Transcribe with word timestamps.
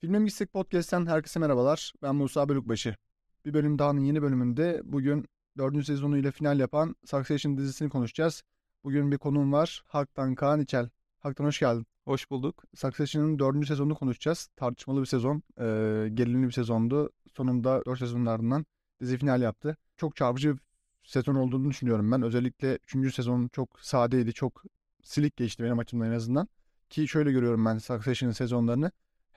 Filme 0.00 0.18
mi 0.18 0.24
gitsek 0.24 0.52
podcast'ten 0.52 1.06
herkese 1.06 1.40
merhabalar. 1.40 1.92
Ben 2.02 2.14
Musa 2.14 2.48
Bölükbaşı. 2.48 2.96
Bir 3.44 3.54
bölüm 3.54 3.78
dağının 3.78 4.00
yeni 4.00 4.22
bölümünde 4.22 4.80
bugün 4.84 5.26
dördüncü 5.58 5.84
sezonuyla 5.84 6.30
final 6.30 6.58
yapan 6.58 6.96
Succession 7.04 7.56
dizisini 7.58 7.88
konuşacağız. 7.88 8.42
Bugün 8.84 9.12
bir 9.12 9.18
konuğum 9.18 9.52
var. 9.52 9.82
Haktan 9.86 10.34
Kaan 10.34 10.60
İçel. 10.60 10.88
Haktan 11.18 11.44
hoş 11.44 11.60
geldin. 11.60 11.86
Hoş 12.04 12.30
bulduk. 12.30 12.64
Succession'ın 12.74 13.38
dördüncü 13.38 13.66
sezonunu 13.66 13.94
konuşacağız. 13.94 14.48
Tartışmalı 14.56 15.00
bir 15.00 15.06
sezon. 15.06 15.42
Ee, 15.58 16.08
gerilimli 16.14 16.46
bir 16.46 16.52
sezondu. 16.52 17.10
Sonunda 17.36 17.82
dört 17.86 17.98
sezonun 17.98 18.26
ardından 18.26 18.66
dizi 19.00 19.16
final 19.16 19.42
yaptı. 19.42 19.76
Çok 19.96 20.16
çarpıcı 20.16 20.54
bir 20.54 20.60
sezon 21.04 21.34
olduğunu 21.34 21.70
düşünüyorum 21.70 22.12
ben. 22.12 22.22
Özellikle 22.22 22.76
üçüncü 22.76 23.12
sezon 23.12 23.48
çok 23.48 23.80
sadeydi. 23.80 24.32
Çok 24.32 24.62
silik 25.02 25.36
geçti 25.36 25.64
benim 25.64 25.78
açımdan 25.78 26.08
en 26.08 26.14
azından. 26.14 26.48
Ki 26.90 27.08
şöyle 27.08 27.32
görüyorum 27.32 27.64
ben 27.64 27.78
Succession'ın 27.78 28.32
sezonlarını 28.32 28.90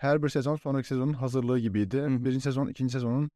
her 0.03 0.23
bir 0.23 0.29
sezon 0.29 0.55
sonraki 0.55 0.87
sezonun 0.87 1.13
hazırlığı 1.13 1.59
gibiydi. 1.59 1.97
Hı. 1.97 2.25
Birinci 2.25 2.41
sezon, 2.41 2.67
ikinci 2.67 2.93
sezonun, 2.93 3.29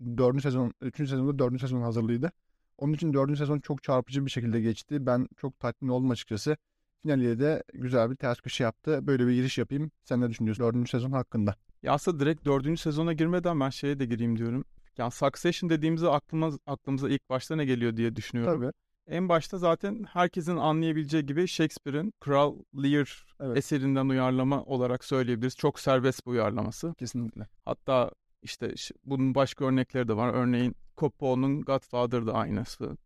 dördüncü 0.00 0.42
sezon, 0.42 0.72
üçüncü 0.80 1.10
sezonda 1.10 1.38
dördüncü 1.38 1.60
sezonun 1.60 1.82
hazırlığıydı. 1.82 2.32
Onun 2.78 2.92
için 2.92 3.14
dördüncü 3.14 3.38
sezon 3.38 3.58
çok 3.60 3.82
çarpıcı 3.82 4.26
bir 4.26 4.30
şekilde 4.30 4.60
geçti. 4.60 5.06
Ben 5.06 5.28
çok 5.36 5.60
tatmin 5.60 5.88
oldum 5.88 6.10
açıkçası. 6.10 6.56
Finaliyle 7.02 7.38
de 7.38 7.62
güzel 7.74 8.10
bir 8.10 8.16
ters 8.16 8.40
köşe 8.40 8.64
yaptı. 8.64 9.06
Böyle 9.06 9.26
bir 9.26 9.32
giriş 9.32 9.58
yapayım. 9.58 9.90
Sen 10.04 10.20
ne 10.20 10.30
düşünüyorsun 10.30 10.64
dördüncü 10.64 10.90
sezon 10.90 11.12
hakkında? 11.12 11.54
Ya 11.82 11.92
aslında 11.92 12.20
direkt 12.20 12.44
dördüncü 12.44 12.80
sezona 12.80 13.12
girmeden 13.12 13.60
ben 13.60 13.70
şeye 13.70 13.98
de 13.98 14.04
gireyim 14.04 14.38
diyorum. 14.38 14.64
Yani 14.98 15.10
Succession 15.10 15.70
dediğimizde 15.70 16.08
aklımız, 16.08 16.58
aklımıza 16.66 17.08
ilk 17.08 17.30
başta 17.30 17.56
ne 17.56 17.64
geliyor 17.64 17.96
diye 17.96 18.16
düşünüyorum. 18.16 18.60
Tabii. 18.60 18.72
En 19.06 19.28
başta 19.28 19.58
zaten 19.58 20.04
herkesin 20.12 20.56
anlayabileceği 20.56 21.26
gibi 21.26 21.48
Shakespeare'in 21.48 22.12
Kral 22.20 22.58
Lear 22.82 23.26
Evet. 23.40 23.56
eserinden 23.56 24.08
uyarlama 24.08 24.62
olarak 24.64 25.04
söyleyebiliriz. 25.04 25.56
Çok 25.56 25.80
serbest 25.80 26.26
bir 26.26 26.30
uyarlaması. 26.30 26.94
Kesinlikle. 26.98 27.48
Hatta 27.64 28.10
işte 28.42 28.74
bunun 29.04 29.34
başka 29.34 29.64
örnekleri 29.64 30.08
de 30.08 30.16
var. 30.16 30.34
Örneğin 30.34 30.76
Coppola'nın 30.96 31.60
Godfather 31.62 32.26
da 32.26 32.34
aynısı. 32.34 32.96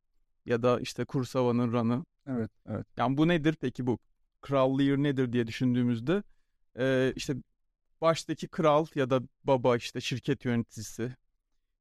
Ya 0.47 0.63
da 0.63 0.81
işte 0.81 1.05
Kurosawa'nın 1.05 1.73
Run'ı. 1.73 2.05
Evet. 2.27 2.51
Evet. 2.69 2.87
Yani 2.97 3.17
bu 3.17 3.29
nedir 3.29 3.57
peki 3.61 3.87
bu 3.87 3.99
Kral 4.41 4.79
Lear 4.79 5.03
nedir 5.03 5.33
diye 5.33 5.47
düşündüğümüzde 5.47 6.23
e, 6.79 7.13
işte 7.17 7.35
baştaki 8.01 8.49
kral 8.49 8.87
ya 8.95 9.11
da 9.11 9.21
baba 9.45 9.77
işte 9.77 10.01
şirket 10.01 10.45
yöneticisi 10.45 11.17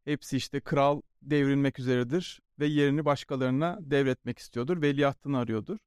hepsi 0.05 0.37
işte 0.37 0.59
kral 0.59 1.01
devrilmek 1.21 1.79
üzeredir 1.79 2.41
ve 2.59 2.65
yerini 2.65 3.05
başkalarına 3.05 3.77
devretmek 3.81 4.39
istiyordur. 4.39 4.81
Veliahtını 4.81 5.37
arıyordur. 5.37 5.77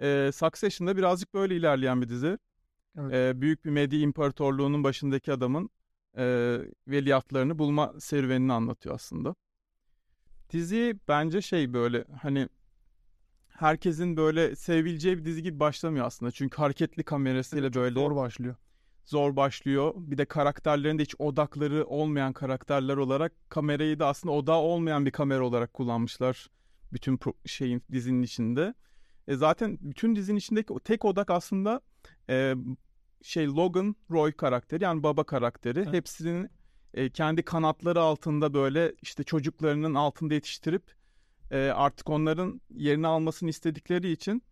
E, 0.00 0.30
Succession'da 0.34 0.96
birazcık 0.96 1.34
böyle 1.34 1.56
ilerleyen 1.56 2.02
bir 2.02 2.08
dizi. 2.08 2.38
Evet. 2.98 3.14
E, 3.14 3.40
büyük 3.40 3.64
bir 3.64 3.70
medya 3.70 4.00
imparatorluğunun 4.00 4.84
başındaki 4.84 5.32
adamın 5.32 5.70
e, 6.16 6.58
veliahtlarını 6.88 7.58
bulma 7.58 7.94
serüvenini 8.00 8.52
anlatıyor 8.52 8.94
aslında. 8.94 9.34
Dizi 10.50 10.98
bence 11.08 11.42
şey 11.42 11.72
böyle 11.72 12.04
hani 12.22 12.48
herkesin 13.48 14.16
böyle 14.16 14.56
sevebileceği 14.56 15.18
bir 15.18 15.24
dizi 15.24 15.42
gibi 15.42 15.60
başlamıyor 15.60 16.06
aslında. 16.06 16.32
Çünkü 16.32 16.56
hareketli 16.56 17.02
kamerasıyla 17.02 17.74
böyle 17.74 17.94
Zor 17.94 18.16
başlıyor. 18.16 18.56
Zor 19.04 19.36
başlıyor. 19.36 19.94
Bir 19.96 20.18
de 20.18 20.24
karakterlerin 20.24 20.98
de 20.98 21.02
hiç 21.02 21.14
odakları 21.18 21.84
olmayan 21.86 22.32
karakterler 22.32 22.96
olarak 22.96 23.32
kamerayı 23.50 23.98
da 23.98 24.06
aslında 24.06 24.34
odağı 24.34 24.58
olmayan 24.58 25.06
bir 25.06 25.10
kamera 25.10 25.46
olarak 25.46 25.72
kullanmışlar. 25.74 26.50
Bütün 26.92 27.20
şeyin 27.46 27.82
dizinin 27.92 28.22
içinde. 28.22 28.74
E 29.28 29.36
zaten 29.36 29.78
bütün 29.80 30.16
dizinin 30.16 30.38
içindeki 30.38 30.74
tek 30.84 31.04
odak 31.04 31.30
aslında 31.30 31.80
e, 32.30 32.54
şey 33.22 33.46
Logan 33.46 33.96
Roy 34.10 34.32
karakteri 34.32 34.84
yani 34.84 35.02
baba 35.02 35.24
karakteri. 35.24 35.78
Evet. 35.78 35.92
Hepsinin 35.92 36.50
e, 36.94 37.10
kendi 37.10 37.42
kanatları 37.42 38.00
altında 38.00 38.54
böyle 38.54 38.94
işte 39.02 39.24
çocuklarının 39.24 39.94
altında 39.94 40.34
yetiştirip 40.34 40.82
e, 41.50 41.58
artık 41.58 42.10
onların 42.10 42.60
yerini 42.70 43.06
almasını 43.06 43.50
istedikleri 43.50 44.10
için 44.10 44.42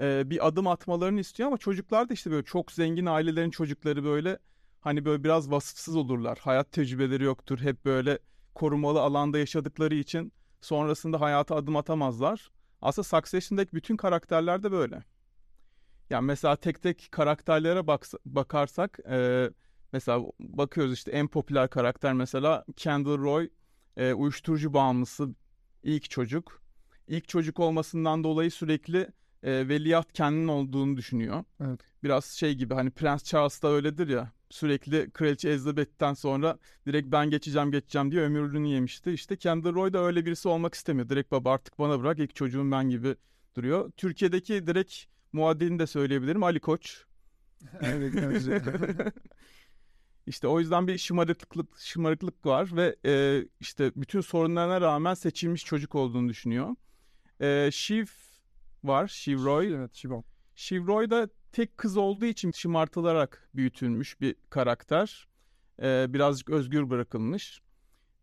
e, 0.00 0.30
bir 0.30 0.46
adım 0.46 0.66
atmalarını 0.66 1.20
istiyor 1.20 1.46
ama 1.46 1.58
çocuklar 1.58 2.08
da 2.08 2.14
işte 2.14 2.30
böyle 2.30 2.44
çok 2.44 2.72
zengin 2.72 3.06
ailelerin 3.06 3.50
çocukları 3.50 4.04
böyle 4.04 4.38
hani 4.80 5.04
böyle 5.04 5.24
biraz 5.24 5.50
vasıfsız 5.50 5.96
olurlar. 5.96 6.38
Hayat 6.42 6.72
tecrübeleri 6.72 7.24
yoktur. 7.24 7.58
Hep 7.58 7.84
böyle 7.84 8.18
korumalı 8.54 9.00
alanda 9.00 9.38
yaşadıkları 9.38 9.94
için 9.94 10.32
sonrasında 10.60 11.20
hayata 11.20 11.56
adım 11.56 11.76
atamazlar. 11.76 12.50
Aslında 12.82 13.04
Succession'daki 13.04 13.72
bütün 13.72 13.96
karakterler 13.96 14.62
de 14.62 14.72
böyle. 14.72 15.04
Yani 16.10 16.26
mesela 16.26 16.56
tek 16.56 16.82
tek 16.82 17.08
karakterlere 17.10 17.78
baks- 17.78 18.18
bakarsak 18.26 18.98
e, 19.10 19.50
mesela 19.92 20.22
bakıyoruz 20.40 20.92
işte 20.92 21.10
en 21.10 21.28
popüler 21.28 21.70
karakter 21.70 22.12
mesela 22.12 22.64
Kendall 22.76 23.18
Roy 23.18 23.48
e, 23.96 24.12
uyuşturucu 24.12 24.74
bağımlısı 24.74 25.28
ilk 25.82 26.10
çocuk. 26.10 26.62
İlk 27.08 27.28
çocuk 27.28 27.60
olmasından 27.60 28.24
dolayı 28.24 28.50
sürekli 28.50 29.08
e, 29.42 29.68
veliaht 29.68 30.12
kendinin 30.12 30.48
olduğunu 30.48 30.96
düşünüyor. 30.96 31.44
Evet. 31.60 31.80
Biraz 32.02 32.24
şey 32.24 32.54
gibi 32.54 32.74
hani 32.74 32.90
Prens 32.90 33.24
Charles 33.24 33.62
da 33.62 33.68
öyledir 33.68 34.08
ya 34.08 34.32
sürekli 34.52 35.10
Kraliçe 35.10 35.48
Elizabeth'ten 35.48 36.14
sonra 36.14 36.58
direkt 36.86 37.12
ben 37.12 37.30
geçeceğim 37.30 37.70
geçeceğim 37.70 38.10
diye 38.12 38.22
ömürlüğünü 38.22 38.68
yemişti. 38.68 39.10
İşte 39.10 39.36
Kendall 39.36 39.74
Roy 39.74 39.92
da 39.92 39.98
öyle 39.98 40.26
birisi 40.26 40.48
olmak 40.48 40.74
istemiyor. 40.74 41.08
Direkt 41.08 41.30
baba 41.30 41.52
artık 41.52 41.78
bana 41.78 42.00
bırak 42.00 42.18
ilk 42.18 42.34
çocuğum 42.34 42.70
ben 42.70 42.90
gibi 42.90 43.16
duruyor. 43.56 43.90
Türkiye'deki 43.96 44.66
direkt 44.66 44.94
muadilini 45.32 45.78
de 45.78 45.86
söyleyebilirim 45.86 46.42
Ali 46.42 46.60
Koç. 46.60 47.04
Evet. 47.82 48.14
evet. 48.18 49.14
İşte 50.26 50.48
o 50.48 50.60
yüzden 50.60 50.88
bir 50.88 50.98
şımarıklık 50.98 51.78
şımarıklık 51.78 52.46
var 52.46 52.70
ve 52.76 52.96
e, 53.06 53.44
işte 53.60 53.92
bütün 53.96 54.20
sorunlarına 54.20 54.80
rağmen 54.80 55.14
seçilmiş 55.14 55.64
çocuk 55.64 55.94
olduğunu 55.94 56.28
düşünüyor. 56.28 56.76
E, 57.40 57.70
Shiv 57.72 58.06
var, 58.84 59.08
Shiv 59.08 59.44
Roy. 59.44 59.74
evet. 59.74 59.94
Şibon. 59.94 60.24
Shiv 60.54 60.86
Roy 60.86 61.10
da 61.10 61.28
tek 61.52 61.78
kız 61.78 61.96
olduğu 61.96 62.24
için 62.24 62.50
şımartılarak 62.52 63.50
büyütülmüş 63.54 64.20
bir 64.20 64.34
karakter. 64.50 65.28
E, 65.82 66.06
birazcık 66.08 66.50
özgür 66.50 66.90
bırakılmış. 66.90 67.62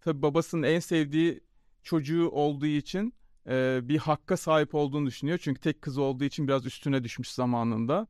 Tabi 0.01 0.21
babasının 0.21 0.63
en 0.63 0.79
sevdiği 0.79 1.39
çocuğu 1.83 2.29
olduğu 2.29 2.65
için 2.65 3.13
e, 3.47 3.79
bir 3.83 3.97
hakka 3.97 4.37
sahip 4.37 4.75
olduğunu 4.75 5.07
düşünüyor. 5.07 5.39
Çünkü 5.41 5.61
tek 5.61 5.81
kız 5.81 5.97
olduğu 5.97 6.23
için 6.23 6.47
biraz 6.47 6.65
üstüne 6.65 7.03
düşmüş 7.03 7.31
zamanında. 7.31 8.07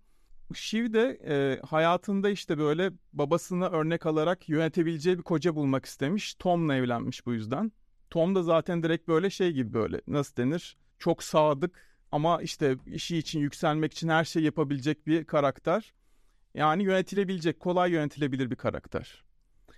Shiv 0.56 0.94
de 0.94 1.20
e, 1.28 1.62
hayatında 1.66 2.30
işte 2.30 2.58
böyle 2.58 2.92
babasına 3.14 3.70
örnek 3.70 4.06
alarak 4.06 4.50
yönetebileceği 4.50 5.18
bir 5.18 5.24
koca 5.24 5.56
bulmak 5.56 5.86
istemiş. 5.86 6.34
Tom'la 6.36 6.76
evlenmiş 6.76 7.26
bu 7.26 7.34
yüzden. 7.34 7.72
Tom 8.09 8.36
da 8.36 8.44
zaten 8.44 8.84
direkt 8.84 9.08
böyle 9.08 9.30
şey 9.30 9.52
gibi 9.52 9.74
böyle 9.74 10.02
nasıl 10.08 10.36
denir? 10.36 10.78
Çok 11.00 11.24
sadık 11.24 11.99
ama 12.12 12.42
işte 12.42 12.75
işi 12.86 13.18
için 13.18 13.40
yükselmek 13.40 13.94
için 13.94 14.09
her 14.09 14.24
şey 14.24 14.44
yapabilecek 14.44 15.08
bir 15.08 15.24
karakter. 15.25 15.94
Yani 16.53 16.84
yönetilebilecek, 16.84 17.59
kolay 17.59 17.92
yönetilebilir 17.92 18.52
bir 18.52 18.56
karakter. 18.56 19.24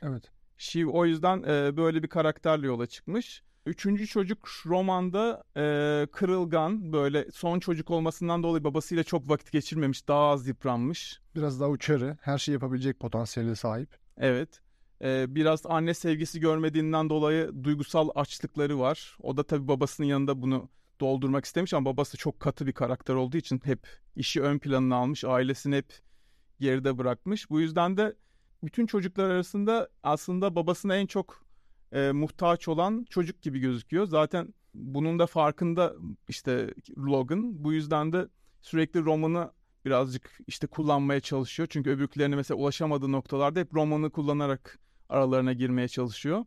Evet. 0.01 0.23
Shiv 0.57 0.87
o 0.87 1.05
yüzden 1.05 1.43
e, 1.43 1.77
böyle 1.77 2.03
bir 2.03 2.07
karakterle 2.07 2.67
yola 2.67 2.87
çıkmış. 2.87 3.43
Üçüncü 3.65 4.07
çocuk 4.07 4.49
romanda 4.65 5.43
e, 5.57 6.07
kırılgan 6.11 6.93
böyle 6.93 7.31
son 7.31 7.59
çocuk 7.59 7.89
olmasından 7.89 8.43
dolayı 8.43 8.63
babasıyla 8.63 9.03
çok 9.03 9.29
vakit 9.29 9.51
geçirmemiş 9.51 10.07
daha 10.07 10.29
az 10.29 10.47
yıpranmış. 10.47 11.19
Biraz 11.35 11.59
daha 11.59 11.69
uçarı. 11.69 12.17
Her 12.21 12.37
şeyi 12.37 12.53
yapabilecek 12.53 12.99
potansiyele 12.99 13.55
sahip. 13.55 13.97
Evet 14.17 14.61
E, 15.03 15.35
biraz 15.35 15.65
anne 15.65 15.93
sevgisi 15.93 16.39
görmediğinden 16.39 17.09
dolayı 17.09 17.51
duygusal 17.63 18.09
açlıkları 18.15 18.79
var. 18.79 19.17
O 19.23 19.37
da 19.37 19.43
tabii 19.43 19.67
babasının 19.67 20.07
yanında 20.07 20.41
bunu 20.41 20.69
doldurmak 21.01 21.45
istemiş 21.45 21.73
ama 21.73 21.85
babası 21.85 22.17
çok 22.17 22.39
katı 22.39 22.67
bir 22.67 22.73
karakter 22.73 23.13
olduğu 23.13 23.37
için 23.37 23.61
hep 23.63 23.87
işi 24.15 24.41
ön 24.41 24.59
planına 24.59 24.95
almış 24.95 25.23
ailesini 25.23 25.75
hep 25.75 25.93
geride 26.59 26.97
bırakmış. 26.97 27.49
Bu 27.49 27.61
yüzden 27.61 27.97
de 27.97 28.15
bütün 28.63 28.85
çocuklar 28.85 29.29
arasında 29.29 29.89
aslında 30.03 30.55
babasına 30.55 30.95
en 30.95 31.05
çok 31.05 31.45
e, 31.91 32.11
muhtaç 32.11 32.67
olan 32.67 33.05
çocuk 33.09 33.41
gibi 33.41 33.59
gözüküyor. 33.59 34.05
Zaten 34.05 34.53
bunun 34.73 35.19
da 35.19 35.27
farkında 35.27 35.93
işte 36.27 36.73
Logan. 36.97 37.63
Bu 37.63 37.73
yüzden 37.73 38.13
de 38.13 38.27
sürekli 38.61 38.99
romanı 39.05 39.51
birazcık 39.85 40.39
işte 40.47 40.67
kullanmaya 40.67 41.19
çalışıyor. 41.19 41.67
Çünkü 41.71 41.89
öbürkülerine 41.89 42.35
mesela 42.35 42.57
ulaşamadığı 42.57 43.11
noktalarda 43.11 43.59
hep 43.59 43.73
romanı 43.73 44.09
kullanarak 44.09 44.79
aralarına 45.09 45.53
girmeye 45.53 45.87
çalışıyor. 45.87 46.45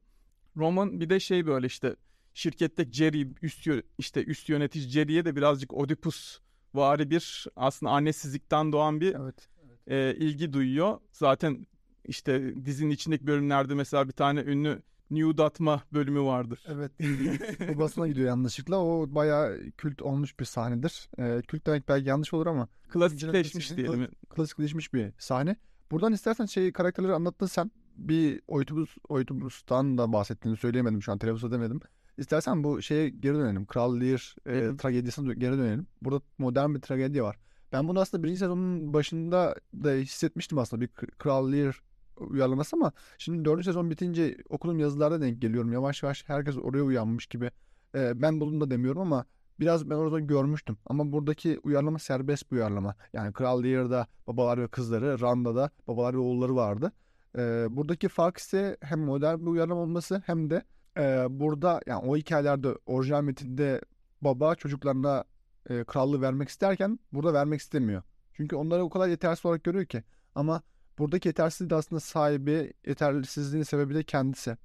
Roman 0.56 1.00
bir 1.00 1.10
de 1.10 1.20
şey 1.20 1.46
böyle 1.46 1.66
işte 1.66 1.96
şirkette 2.34 2.92
Jerry 2.92 3.28
üst 3.42 3.68
işte 3.98 4.24
üst 4.24 4.48
yönetici 4.48 4.88
Jerry'e 4.88 5.24
de 5.24 5.36
birazcık 5.36 5.74
Oedipus 5.74 6.38
vari 6.74 7.10
bir 7.10 7.46
aslında 7.56 7.92
annesizlikten 7.92 8.72
doğan 8.72 9.00
bir 9.00 9.14
Evet. 9.14 9.48
e, 9.86 10.14
ilgi 10.18 10.52
duyuyor. 10.52 10.98
Zaten 11.12 11.66
işte 12.04 12.54
dizinin 12.64 12.90
içindeki 12.90 13.26
bölümlerde 13.26 13.74
mesela 13.74 14.06
bir 14.08 14.12
tane 14.12 14.40
ünlü 14.40 14.82
nude 15.10 15.42
atma 15.42 15.82
bölümü 15.92 16.20
vardır. 16.20 16.64
Evet. 16.66 16.92
Babasına 17.74 18.08
gidiyor 18.08 18.26
yanlışlıkla. 18.28 18.78
O 18.84 19.06
bayağı 19.14 19.58
kült 19.76 20.02
olmuş 20.02 20.40
bir 20.40 20.44
sahnedir. 20.44 21.08
Ee, 21.18 21.42
kült 21.48 21.66
demek 21.66 21.88
belki 21.88 22.08
yanlış 22.08 22.34
olur 22.34 22.46
ama 22.46 22.68
Klasikleşmiş 22.88 23.70
Kla- 23.70 23.76
diyelim. 23.76 24.08
klasikleşmiş 24.30 24.94
bir 24.94 25.12
sahne. 25.18 25.56
Buradan 25.90 26.12
istersen 26.12 26.46
şey 26.46 26.72
karakterleri 26.72 27.12
anlattın 27.12 27.46
sen. 27.46 27.70
Bir 27.96 28.40
Oitubus, 28.48 28.96
Oitubus'tan 29.08 29.98
da 29.98 30.12
bahsettiğini 30.12 30.56
söyleyemedim 30.58 31.02
şu 31.02 31.12
an 31.12 31.18
telaffuz 31.18 31.44
edemedim. 31.44 31.80
İstersen 32.18 32.64
bu 32.64 32.82
şeye 32.82 33.08
geri 33.08 33.34
dönelim. 33.34 33.66
Kral 33.66 34.00
Lear 34.00 34.36
e, 34.46 34.76
tragedisine 34.76 35.34
geri 35.34 35.58
dönelim. 35.58 35.86
Burada 36.02 36.24
modern 36.38 36.74
bir 36.74 36.80
tragedi 36.80 37.22
var. 37.22 37.36
Ben 37.72 37.88
bunu 37.88 38.00
aslında 38.00 38.22
birinci 38.22 38.38
sezonun 38.38 38.94
başında 38.94 39.54
da 39.74 39.90
hissetmiştim 39.90 40.58
aslında 40.58 40.80
bir 40.80 40.88
Kral 40.88 41.52
Lear 41.52 41.80
uyarlaması 42.16 42.76
ama 42.76 42.92
şimdi 43.18 43.44
dördüncü 43.44 43.64
sezon 43.64 43.90
bitince 43.90 44.36
okuduğum 44.48 44.78
yazılarda 44.78 45.20
denk 45.20 45.42
geliyorum. 45.42 45.72
Yavaş 45.72 46.02
yavaş 46.02 46.28
herkes 46.28 46.56
oraya 46.56 46.82
uyanmış 46.82 47.26
gibi. 47.26 47.50
E, 47.94 48.22
ben 48.22 48.40
bunu 48.40 48.60
da 48.60 48.70
demiyorum 48.70 49.02
ama 49.02 49.24
biraz 49.60 49.90
ben 49.90 49.94
orada 49.94 50.20
görmüştüm. 50.20 50.76
Ama 50.86 51.12
buradaki 51.12 51.60
uyarlama 51.62 51.98
serbest 51.98 52.52
bir 52.52 52.56
uyarlama. 52.56 52.94
Yani 53.12 53.32
Kral 53.32 53.62
Lear'da 53.64 54.06
babalar 54.26 54.62
ve 54.62 54.68
kızları, 54.68 55.20
Randa'da 55.20 55.70
babalar 55.88 56.14
ve 56.14 56.18
oğulları 56.18 56.56
vardı. 56.56 56.92
E, 57.38 57.66
buradaki 57.70 58.08
fark 58.08 58.36
ise 58.36 58.76
hem 58.80 59.00
modern 59.00 59.40
bir 59.40 59.46
uyarlama 59.46 59.80
olması 59.80 60.22
hem 60.26 60.50
de 60.50 60.62
e, 60.96 61.26
burada 61.30 61.80
yani 61.86 62.06
o 62.06 62.16
hikayelerde 62.16 62.68
orijinal 62.86 63.22
metinde 63.22 63.80
baba 64.20 64.54
çocuklarına 64.54 65.24
e, 65.70 65.84
krallığı 65.84 66.20
vermek 66.20 66.48
isterken 66.48 66.98
burada 67.12 67.34
vermek 67.34 67.60
istemiyor. 67.60 68.02
Çünkü 68.32 68.56
onları 68.56 68.84
o 68.84 68.90
kadar 68.90 69.08
yetersiz 69.08 69.46
olarak 69.46 69.64
görüyor 69.64 69.84
ki. 69.84 70.02
Ama 70.34 70.62
buradaki 70.98 71.28
yetersizliği 71.28 71.70
de 71.70 71.74
aslında 71.74 72.00
sahibi, 72.00 72.72
yetersizliğinin 72.86 73.64
sebebi 73.64 73.94
de 73.94 74.02
kendisi. 74.02 74.56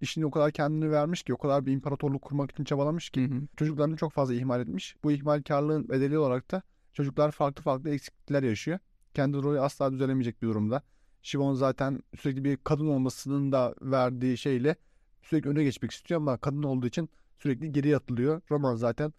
İşini 0.00 0.26
o 0.26 0.30
kadar 0.30 0.52
kendini 0.52 0.90
vermiş 0.90 1.22
ki, 1.22 1.34
o 1.34 1.36
kadar 1.36 1.66
bir 1.66 1.72
imparatorluk 1.72 2.22
kurmak 2.22 2.50
için 2.50 2.64
çabalamış 2.64 3.10
ki 3.10 3.30
Hı 3.30 3.34
hı. 3.34 3.40
çocuklarını 3.56 3.96
çok 3.96 4.12
fazla 4.12 4.34
ihmal 4.34 4.60
etmiş. 4.60 4.96
Bu 5.04 5.12
ihmalkarlığın 5.12 5.88
bedeli 5.88 6.18
olarak 6.18 6.50
da 6.50 6.62
çocuklar 6.92 7.30
farklı 7.30 7.62
farklı 7.62 7.90
eksiklikler 7.90 8.42
yaşıyor. 8.42 8.78
Kendi 9.14 9.36
rolü 9.36 9.60
asla 9.60 9.92
düzelemeyecek 9.92 10.42
bir 10.42 10.48
durumda. 10.48 10.82
Shivon 11.22 11.54
zaten 11.54 12.02
sürekli 12.18 12.44
bir 12.44 12.56
kadın 12.56 12.86
olmasının 12.86 13.52
da 13.52 13.74
verdiği 13.82 14.38
şeyle 14.38 14.76
sürekli 15.22 15.50
öne 15.50 15.64
geçmek 15.64 15.90
istiyor 15.90 16.20
ama 16.20 16.38
kadın 16.38 16.62
olduğu 16.62 16.86
için 16.86 17.08
sürekli 17.38 17.72
geriye 17.72 17.96
atılıyor. 17.96 18.40
Roman 18.50 18.76
zaten 18.76 19.12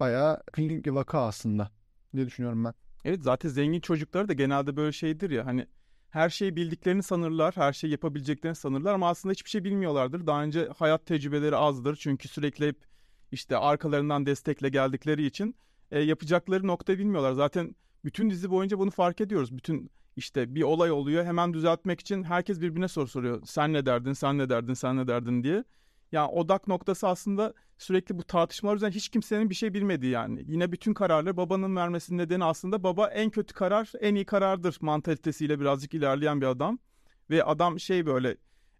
bayağı 0.00 0.42
klinik 0.52 0.86
bir 0.86 0.90
vaka 0.90 1.26
aslında 1.26 1.70
diye 2.14 2.26
düşünüyorum 2.26 2.64
ben. 2.64 2.74
Evet 3.04 3.22
zaten 3.22 3.48
zengin 3.48 3.80
çocukları 3.80 4.28
da 4.28 4.32
genelde 4.32 4.76
böyle 4.76 4.92
şeydir 4.92 5.30
ya 5.30 5.46
hani 5.46 5.66
her 6.10 6.30
şeyi 6.30 6.56
bildiklerini 6.56 7.02
sanırlar, 7.02 7.56
her 7.56 7.72
şeyi 7.72 7.90
yapabileceklerini 7.90 8.56
sanırlar 8.56 8.94
ama 8.94 9.08
aslında 9.08 9.32
hiçbir 9.32 9.50
şey 9.50 9.64
bilmiyorlardır. 9.64 10.26
Daha 10.26 10.42
önce 10.42 10.68
hayat 10.76 11.06
tecrübeleri 11.06 11.56
azdır 11.56 11.96
çünkü 11.96 12.28
sürekli 12.28 12.66
hep 12.66 12.76
işte 13.32 13.56
arkalarından 13.56 14.26
destekle 14.26 14.68
geldikleri 14.68 15.26
için 15.26 15.56
e, 15.90 16.00
yapacakları 16.00 16.66
nokta 16.66 16.98
bilmiyorlar. 16.98 17.32
Zaten 17.32 17.74
bütün 18.04 18.30
dizi 18.30 18.50
boyunca 18.50 18.78
bunu 18.78 18.90
fark 18.90 19.20
ediyoruz. 19.20 19.56
Bütün 19.56 19.90
işte 20.16 20.54
bir 20.54 20.62
olay 20.62 20.90
oluyor 20.90 21.24
hemen 21.24 21.54
düzeltmek 21.54 22.00
için 22.00 22.22
herkes 22.22 22.60
birbirine 22.60 22.88
soru 22.88 23.06
soruyor. 23.06 23.42
Sen 23.44 23.72
ne 23.72 23.86
derdin, 23.86 24.12
sen 24.12 24.38
ne 24.38 24.48
derdin, 24.48 24.74
sen 24.74 24.96
ne 24.96 25.08
derdin 25.08 25.42
diye. 25.42 25.64
Yani 26.12 26.30
odak 26.30 26.68
noktası 26.68 27.08
aslında 27.08 27.54
sürekli 27.78 28.18
bu 28.18 28.22
tartışmalar 28.22 28.76
üzerine 28.76 28.94
hiç 28.94 29.08
kimsenin 29.08 29.50
bir 29.50 29.54
şey 29.54 29.74
bilmediği 29.74 30.10
yani. 30.10 30.44
Yine 30.46 30.72
bütün 30.72 30.94
kararları 30.94 31.36
babanın 31.36 31.76
vermesinin 31.76 32.18
nedeni 32.18 32.44
aslında 32.44 32.82
baba 32.82 33.08
en 33.08 33.30
kötü 33.30 33.54
karar 33.54 33.92
en 34.00 34.14
iyi 34.14 34.24
karardır 34.24 34.76
mantalitesiyle 34.80 35.60
birazcık 35.60 35.94
ilerleyen 35.94 36.40
bir 36.40 36.46
adam. 36.46 36.78
Ve 37.30 37.44
adam 37.44 37.80
şey 37.80 38.06
böyle 38.06 38.36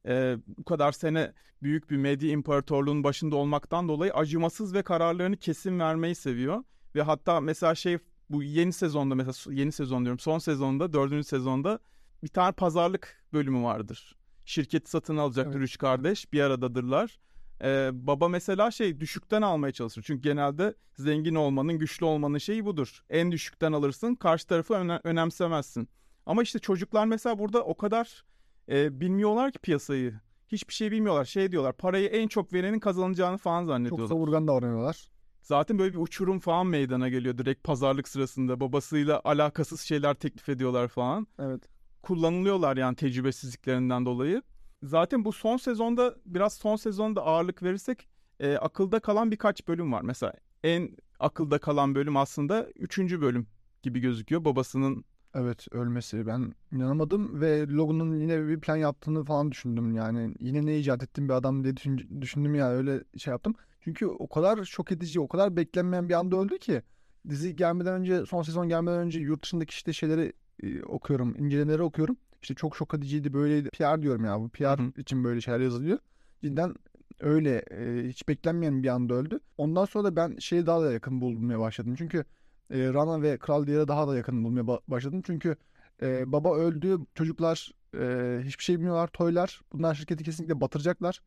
e, 0.07 0.37
bu 0.59 0.65
kadar 0.65 0.93
sene 0.93 1.33
büyük 1.63 1.91
bir 1.91 1.97
medya 1.97 2.31
imparatorluğunun 2.31 3.05
başında 3.05 3.37
olmaktan 3.37 3.89
dolayı 3.89 4.15
acımasız 4.15 4.75
ve 4.75 4.83
kararlarını 4.83 5.37
kesin 5.37 5.81
vermeyi 5.81 6.15
seviyor. 6.15 6.65
Ve 6.95 7.03
hatta 7.03 7.41
mesela 7.41 7.75
şey 7.75 7.99
bu 8.35 8.43
yeni 8.43 8.73
sezonda 8.73 9.15
mesela 9.15 9.55
yeni 9.55 9.73
sezon 9.73 10.05
diyorum 10.05 10.19
son 10.19 10.39
sezonda 10.39 10.93
dördüncü 10.93 11.25
sezonda 11.25 11.79
bir 12.23 12.29
tane 12.29 12.53
pazarlık 12.53 13.25
bölümü 13.33 13.63
vardır. 13.63 14.17
Şirketi 14.45 14.91
satın 14.91 15.17
alacaktır 15.17 15.59
Evet. 15.59 15.65
üç 15.69 15.79
kardeş 15.79 16.33
bir 16.33 16.41
aradadırlar. 16.41 17.19
Ee, 17.63 17.91
baba 17.93 18.29
mesela 18.29 18.71
şey 18.71 19.01
düşükten 19.01 19.43
almaya 19.43 19.73
çalışır. 19.73 20.03
Çünkü 20.07 20.23
genelde 20.23 20.75
zengin 20.97 21.35
olmanın, 21.35 21.79
güçlü 21.79 22.07
olmanın 22.07 22.39
şeyi 22.39 22.65
budur. 22.65 23.05
En 23.11 23.33
düşükten 23.33 23.73
alırsın, 23.73 24.15
karşı 24.15 24.47
tarafı 24.47 24.75
öne- 24.75 25.01
önemsemezsin. 25.05 25.89
Ama 26.27 26.43
işte 26.43 26.59
çocuklar 26.59 27.07
mesela 27.07 27.39
burada 27.39 27.65
o 27.65 27.77
kadar 27.77 28.25
e, 28.69 29.01
bilmiyorlar 29.01 29.53
ki 29.53 29.59
piyasayı. 29.59 30.21
Hiçbir 30.49 30.75
şey 30.75 30.91
bilmiyorlar. 30.91 31.25
Şey 31.25 31.53
diyorlar, 31.53 31.73
parayı 31.77 32.09
en 32.09 32.29
çok 32.29 32.53
verenin 32.53 32.79
kazanacağını 32.81 33.39
falan 33.39 33.61
Çok 33.63 33.69
zannediyorlar. 33.69 34.07
savurgan 34.07 34.49
davranıyorlar. 34.49 35.09
Zaten 35.45 35.79
böyle 35.79 35.93
bir 35.95 35.99
uçurum 35.99 36.39
falan 36.39 36.67
meydana 36.67 37.09
geliyor 37.09 37.39
direkt 37.39 37.65
pazarlık 37.65 38.09
sırasında. 38.09 38.61
Babasıyla 38.61 39.21
alakasız 39.25 39.81
şeyler 39.81 40.15
teklif 40.15 40.49
ediyorlar 40.49 40.89
falan 40.89 41.27
Evet. 41.39 41.63
kullanılıyorlar 42.03 42.77
yani 42.77 42.97
tecrübesizliklerinden 42.97 44.07
dolayı. 44.07 44.43
Zaten 44.83 45.25
bu 45.25 45.33
son 45.33 45.57
sezonda 45.57 46.15
biraz 46.27 46.53
son 46.55 46.77
sezonda 46.77 47.23
ağırlık 47.23 47.63
verirsek 47.63 48.09
e, 48.41 48.57
akılda 48.57 49.01
kalan 49.01 49.31
birkaç 49.31 49.69
bölüm 49.69 49.93
var. 49.93 50.03
Mesela 50.03 50.33
en 50.65 50.97
akılda 51.21 51.59
kalan 51.59 51.95
bölüm 51.95 52.17
aslında 52.17 52.67
3. 52.77 52.99
bölüm 53.21 53.47
gibi 53.83 54.01
gözüküyor. 54.01 54.45
Babasının 54.45 55.05
Evet 55.37 55.67
ölmesi 55.73 56.27
ben 56.27 56.55
inanamadım 56.73 57.41
ve 57.41 57.67
Logan'ın 57.69 58.21
yine 58.21 58.49
bir 58.49 58.61
plan 58.61 58.77
yaptığını 58.77 59.25
falan 59.25 59.53
düşündüm 59.53 59.95
yani 59.97 60.35
yine 60.41 60.67
ne 60.67 60.79
icat 60.79 61.03
ettim 61.03 61.29
bir 61.29 61.35
adam 61.35 61.65
diye 61.65 61.77
düşün- 61.77 62.21
düşündüm 62.21 62.55
ya 62.55 62.71
öyle 62.71 63.05
şey 63.19 63.31
yaptım. 63.31 63.55
Çünkü 63.85 64.07
o 64.07 64.29
kadar 64.29 64.65
şok 64.65 64.93
edici 64.93 65.21
o 65.21 65.29
kadar 65.29 65.57
beklenmeyen 65.57 66.09
bir 66.09 66.15
anda 66.15 66.37
öldü 66.37 66.59
ki 66.59 66.83
dizi 67.29 67.57
gelmeden 67.57 67.95
önce 67.95 68.27
son 68.27 68.43
sezon 68.43 68.69
gelmeden 68.69 68.99
önce 68.99 69.21
yurt 69.21 69.43
dışındaki 69.43 69.71
işte 69.71 69.93
şeyleri 69.93 70.33
e, 70.63 70.83
okuyorum 70.83 71.37
incelemeleri 71.39 71.83
okuyorum. 71.83 72.17
İşte 72.43 72.55
çok 72.55 72.77
şok 72.77 72.95
ediciydi 72.95 73.33
böyleydi 73.33 73.71
PR 73.71 74.03
diyorum 74.03 74.25
ya 74.25 74.41
bu 74.41 74.49
PR 74.49 74.79
Hı 74.79 74.93
için 75.01 75.25
böyle 75.25 75.41
şeyler 75.41 75.61
yazılıyor. 75.61 75.99
Cidden 76.43 76.75
öyle 77.21 77.59
e, 77.59 78.09
hiç 78.09 78.29
beklenmeyen 78.29 78.83
bir 78.83 78.89
anda 78.89 79.15
öldü. 79.15 79.41
Ondan 79.59 79.85
sonra 79.85 80.05
da 80.05 80.17
ben 80.17 80.37
şeyi 80.37 80.67
daha 80.67 80.83
da 80.83 80.93
yakın 80.93 81.21
bulmaya 81.21 81.61
başladım. 81.61 81.95
Çünkü 81.99 82.25
e, 82.71 82.79
Rana 82.95 83.23
ve 83.23 83.39
Kral 83.39 83.67
Diğer'e 83.67 83.89
daha 83.89 84.09
da 84.09 84.17
yakın 84.17 84.45
bulmaya 84.45 84.63
ba- 84.63 84.81
başladım. 84.89 85.23
Çünkü 85.27 85.57
e, 86.03 86.33
baba 86.33 86.57
öldü, 86.57 86.99
çocuklar 87.15 87.71
e, 87.99 88.41
hiçbir 88.45 88.65
şey 88.65 88.77
bilmiyorlar, 88.77 89.09
toylar. 89.09 89.61
Bunlar 89.73 89.95
şirketi 89.95 90.25
kesinlikle 90.25 90.61
batıracaklar. 90.61 91.21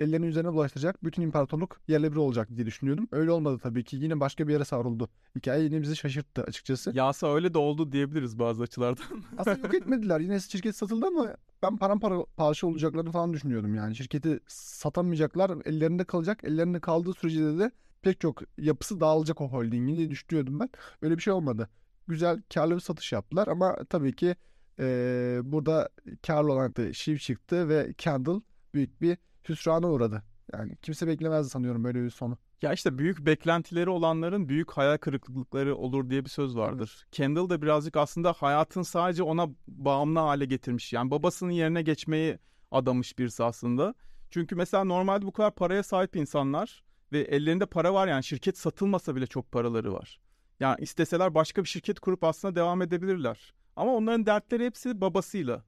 Ellerinin 0.00 0.26
üzerine 0.26 0.52
bulaştıracak. 0.52 1.04
Bütün 1.04 1.22
imparatorluk 1.22 1.80
yerle 1.88 2.12
bir 2.12 2.16
olacak 2.16 2.48
diye 2.56 2.66
düşünüyordum. 2.66 3.08
Öyle 3.12 3.30
olmadı 3.30 3.58
tabii 3.62 3.84
ki. 3.84 3.96
Yine 3.96 4.20
başka 4.20 4.48
bir 4.48 4.52
yere 4.52 4.64
savruldu. 4.64 5.08
Hikaye 5.36 5.64
yine 5.64 5.82
bizi 5.82 5.96
şaşırttı 5.96 6.42
açıkçası. 6.42 6.90
yasa 6.94 7.34
öyle 7.34 7.54
de 7.54 7.58
oldu 7.58 7.92
diyebiliriz 7.92 8.38
bazı 8.38 8.62
açılardan. 8.62 9.04
Aslında 9.38 9.58
yok 9.58 9.74
etmediler. 9.74 10.20
Yine 10.20 10.40
şirket 10.40 10.76
satıldı 10.76 11.06
ama 11.06 11.36
ben 11.62 11.76
paramparça 11.76 12.66
olacaklarını 12.66 13.10
falan 13.12 13.32
düşünüyordum 13.32 13.74
yani. 13.74 13.96
Şirketi 13.96 14.40
satamayacaklar. 14.46 15.50
Ellerinde 15.64 16.04
kalacak. 16.04 16.44
Ellerinde 16.44 16.80
kaldığı 16.80 17.12
sürece 17.12 17.58
de 17.58 17.70
pek 18.02 18.20
çok 18.20 18.42
yapısı 18.58 19.00
dağılacak 19.00 19.40
o 19.40 19.48
holdingin 19.48 19.96
diye 19.96 20.10
düşünüyordum 20.10 20.60
ben. 20.60 20.68
Öyle 21.02 21.16
bir 21.16 21.22
şey 21.22 21.32
olmadı. 21.32 21.68
Güzel 22.08 22.42
karlı 22.54 22.74
bir 22.74 22.80
satış 22.80 23.12
yaptılar 23.12 23.48
ama 23.48 23.76
tabii 23.90 24.16
ki 24.16 24.36
eee, 24.78 25.40
burada 25.44 25.88
karlı 26.26 26.52
olan 26.52 26.76
da 26.76 26.92
Shiv 26.92 27.16
çıktı 27.16 27.68
ve 27.68 27.94
Candle 27.98 28.40
büyük 28.74 29.00
bir 29.02 29.18
hüsrana 29.48 29.90
uğradı. 29.90 30.22
Yani 30.52 30.76
kimse 30.82 31.06
beklemezdi 31.06 31.50
sanıyorum 31.50 31.84
böyle 31.84 32.02
bir 32.02 32.10
sonu. 32.10 32.38
Ya 32.62 32.72
işte 32.72 32.98
büyük 32.98 33.26
beklentileri 33.26 33.90
olanların 33.90 34.48
büyük 34.48 34.72
hayal 34.72 34.96
kırıklıkları 34.96 35.76
olur 35.76 36.10
diye 36.10 36.24
bir 36.24 36.30
söz 36.30 36.56
vardır. 36.56 37.06
Kendall 37.12 37.50
da 37.50 37.62
birazcık 37.62 37.96
aslında 37.96 38.32
hayatın 38.32 38.82
sadece 38.82 39.22
ona 39.22 39.48
bağımlı 39.68 40.18
hale 40.18 40.44
getirmiş. 40.44 40.92
Yani 40.92 41.10
babasının 41.10 41.50
yerine 41.50 41.82
geçmeyi 41.82 42.38
adamış 42.70 43.18
birisi 43.18 43.44
aslında. 43.44 43.94
Çünkü 44.30 44.56
mesela 44.56 44.84
normalde 44.84 45.26
bu 45.26 45.32
kadar 45.32 45.54
paraya 45.54 45.82
sahip 45.82 46.16
insanlar 46.16 46.82
ve 47.12 47.20
ellerinde 47.20 47.66
para 47.66 47.94
var 47.94 48.08
yani 48.08 48.24
şirket 48.24 48.58
satılmasa 48.58 49.16
bile 49.16 49.26
çok 49.26 49.52
paraları 49.52 49.92
var. 49.92 50.20
Yani 50.60 50.76
isteseler 50.80 51.34
başka 51.34 51.64
bir 51.64 51.68
şirket 51.68 52.00
kurup 52.00 52.24
aslında 52.24 52.54
devam 52.54 52.82
edebilirler. 52.82 53.54
Ama 53.76 53.94
onların 53.94 54.26
dertleri 54.26 54.64
hepsi 54.64 55.00
babasıyla. 55.00 55.64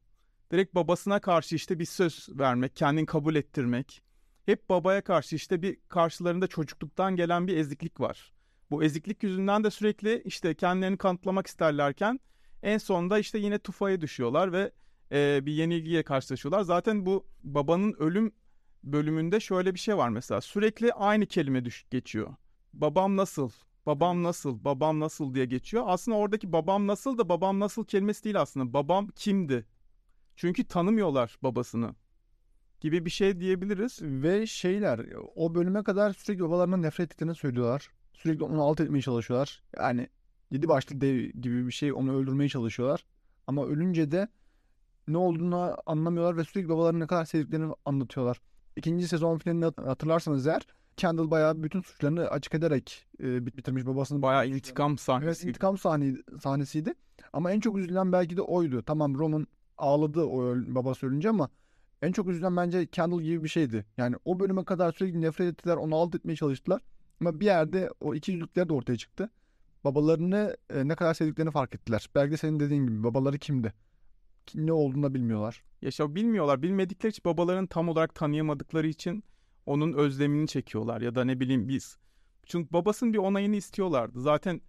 Direkt 0.53 0.75
babasına 0.75 1.21
karşı 1.21 1.57
işte 1.57 1.79
bir 1.79 1.85
söz 1.85 2.29
vermek, 2.31 2.77
kendini 2.77 3.07
kabul 3.07 3.35
ettirmek 3.35 4.03
hep 4.47 4.69
babaya 4.69 5.05
karşı 5.05 5.37
işte 5.37 5.63
bir 5.63 5.79
karşılarında 5.89 6.47
çocukluktan 6.47 7.17
gelen 7.17 7.47
bir 7.47 7.57
eziklik 7.57 8.01
var. 8.01 8.33
Bu 8.71 8.85
eziklik 8.85 9.23
yüzünden 9.23 9.65
de 9.65 9.71
sürekli 9.71 10.23
işte 10.25 10.55
kendilerini 10.55 10.99
kanıtlamak 10.99 11.47
isterlerken 11.47 12.21
en 12.63 12.79
sonunda 12.79 13.19
işte 13.19 13.39
yine 13.39 13.59
tufaya 13.59 14.01
düşüyorlar 14.01 14.53
ve 14.53 14.73
e, 15.13 15.47
bir 15.47 15.53
yenilgiye 15.53 16.03
karşılaşıyorlar. 16.03 16.63
Zaten 16.63 17.07
bu 17.07 17.27
babanın 17.43 17.95
ölüm 17.99 18.33
bölümünde 18.85 19.41
şöyle 19.41 19.75
bir 19.75 19.79
şey 19.79 19.97
var 19.97 20.09
mesela 20.09 20.41
sürekli 20.41 20.93
aynı 20.93 21.27
kelime 21.27 21.65
düş 21.65 21.87
geçiyor. 21.91 22.35
Babam 22.73 23.17
nasıl? 23.17 23.51
Babam 23.87 24.23
nasıl? 24.23 24.65
Babam 24.65 25.01
nasıl 25.01 25.35
diye 25.35 25.45
geçiyor. 25.45 25.85
Aslında 25.87 26.17
oradaki 26.17 26.53
babam 26.53 26.87
nasıl 26.87 27.19
da 27.19 27.29
babam 27.29 27.61
nasıl 27.61 27.85
kelimesi 27.85 28.25
değil 28.25 28.41
aslında. 28.41 28.73
Babam 28.73 29.09
kimdi? 29.17 29.67
Çünkü 30.37 30.65
tanımıyorlar 30.65 31.39
babasını 31.43 31.95
gibi 32.81 33.05
bir 33.05 33.11
şey 33.11 33.41
diyebiliriz. 33.41 33.99
Ve 34.03 34.47
şeyler 34.47 35.01
o 35.35 35.55
bölüme 35.55 35.83
kadar 35.83 36.13
sürekli 36.13 36.43
babalarından 36.43 36.83
nefret 36.83 37.07
ettiklerini 37.07 37.35
söylüyorlar. 37.35 37.91
Sürekli 38.13 38.45
onu 38.45 38.63
alt 38.63 38.81
etmeye 38.81 39.03
çalışıyorlar. 39.03 39.63
Yani 39.77 40.09
yedi 40.51 40.69
başlı 40.69 41.01
dev 41.01 41.17
gibi 41.17 41.67
bir 41.67 41.73
şey 41.73 41.93
onu 41.93 42.17
öldürmeye 42.17 42.49
çalışıyorlar. 42.49 43.05
Ama 43.47 43.67
ölünce 43.67 44.11
de 44.11 44.29
ne 45.09 45.17
olduğunu 45.17 45.77
anlamıyorlar 45.87 46.37
ve 46.37 46.45
sürekli 46.45 46.69
babalarını 46.69 47.01
ne 47.01 47.07
kadar 47.07 47.25
sevdiklerini 47.25 47.75
anlatıyorlar. 47.85 48.41
İkinci 48.77 49.09
sezon 49.09 49.39
finalini 49.39 49.65
hatırlarsanız 49.65 50.47
eğer 50.47 50.67
Kendall 50.97 51.31
bayağı 51.31 51.63
bütün 51.63 51.81
suçlarını 51.81 52.29
açık 52.29 52.55
ederek 52.55 53.07
e, 53.21 53.47
bitirmiş 53.47 53.87
babasını. 53.87 54.23
Bayağı 54.23 54.49
intikam 54.49 54.99
sahnesi. 54.99 55.27
Evet 55.27 55.45
intikam 55.45 55.79
sahne, 55.79 56.15
sahnesiydi. 56.43 56.95
Ama 57.33 57.53
en 57.53 57.61
çok 57.61 57.79
üzülen 57.79 58.13
belki 58.13 58.37
de 58.37 58.43
oydu. 58.43 58.83
Tamam 58.83 59.15
Roman 59.19 59.47
ağladı 59.79 60.25
o 60.25 60.55
babası 60.57 61.07
ölünce 61.07 61.29
ama 61.29 61.49
en 62.03 62.13
çok 62.13 62.29
üzülen 62.29 62.57
bence 62.57 62.87
Kendall 62.87 63.23
gibi 63.23 63.45
bir 63.45 63.49
şeydi. 63.49 63.87
Yani 63.97 64.17
o 64.25 64.41
bölüme 64.41 64.65
kadar 64.65 64.93
sürekli 64.93 65.21
nefret 65.21 65.53
ettiler, 65.53 65.77
onu 65.77 65.97
alt 65.97 66.15
etmeye 66.15 66.37
çalıştılar. 66.37 66.83
Ama 67.21 67.41
bir 67.41 67.47
yerde 67.47 67.91
o 68.01 68.15
iki 68.15 68.33
yüzlükler 68.33 68.69
de 68.69 68.73
ortaya 68.73 68.97
çıktı. 68.97 69.31
Babalarını 69.85 70.57
e, 70.71 70.89
ne 70.89 70.95
kadar 70.95 71.15
sevdiklerini 71.15 71.51
fark 71.51 71.75
ettiler. 71.75 72.09
Belki 72.15 72.33
de 72.33 72.37
senin 72.37 72.61
dediğin 72.61 72.87
gibi 72.87 73.05
babaları 73.05 73.39
kimdi? 73.39 73.73
Ne 74.55 74.73
olduğunu 74.73 75.15
bilmiyorlar. 75.15 75.63
Yaşa 75.83 76.15
bilmiyorlar. 76.15 76.63
Bilmedikleri 76.63 77.11
için 77.11 77.25
babalarını 77.25 77.69
tam 77.69 77.89
olarak 77.89 78.15
tanıyamadıkları 78.15 78.87
için 78.87 79.25
onun 79.67 79.93
özlemini 79.93 80.49
çekiyorlar 80.49 81.01
ya 81.01 81.15
da 81.15 81.25
ne 81.25 81.41
bileyim 81.41 81.69
biz. 81.69 81.99
Çünkü 82.47 82.73
babasının 82.73 83.13
bir 83.13 83.19
onayını 83.19 83.57
istiyorlardı. 83.57 84.21
Zaten 84.21 84.61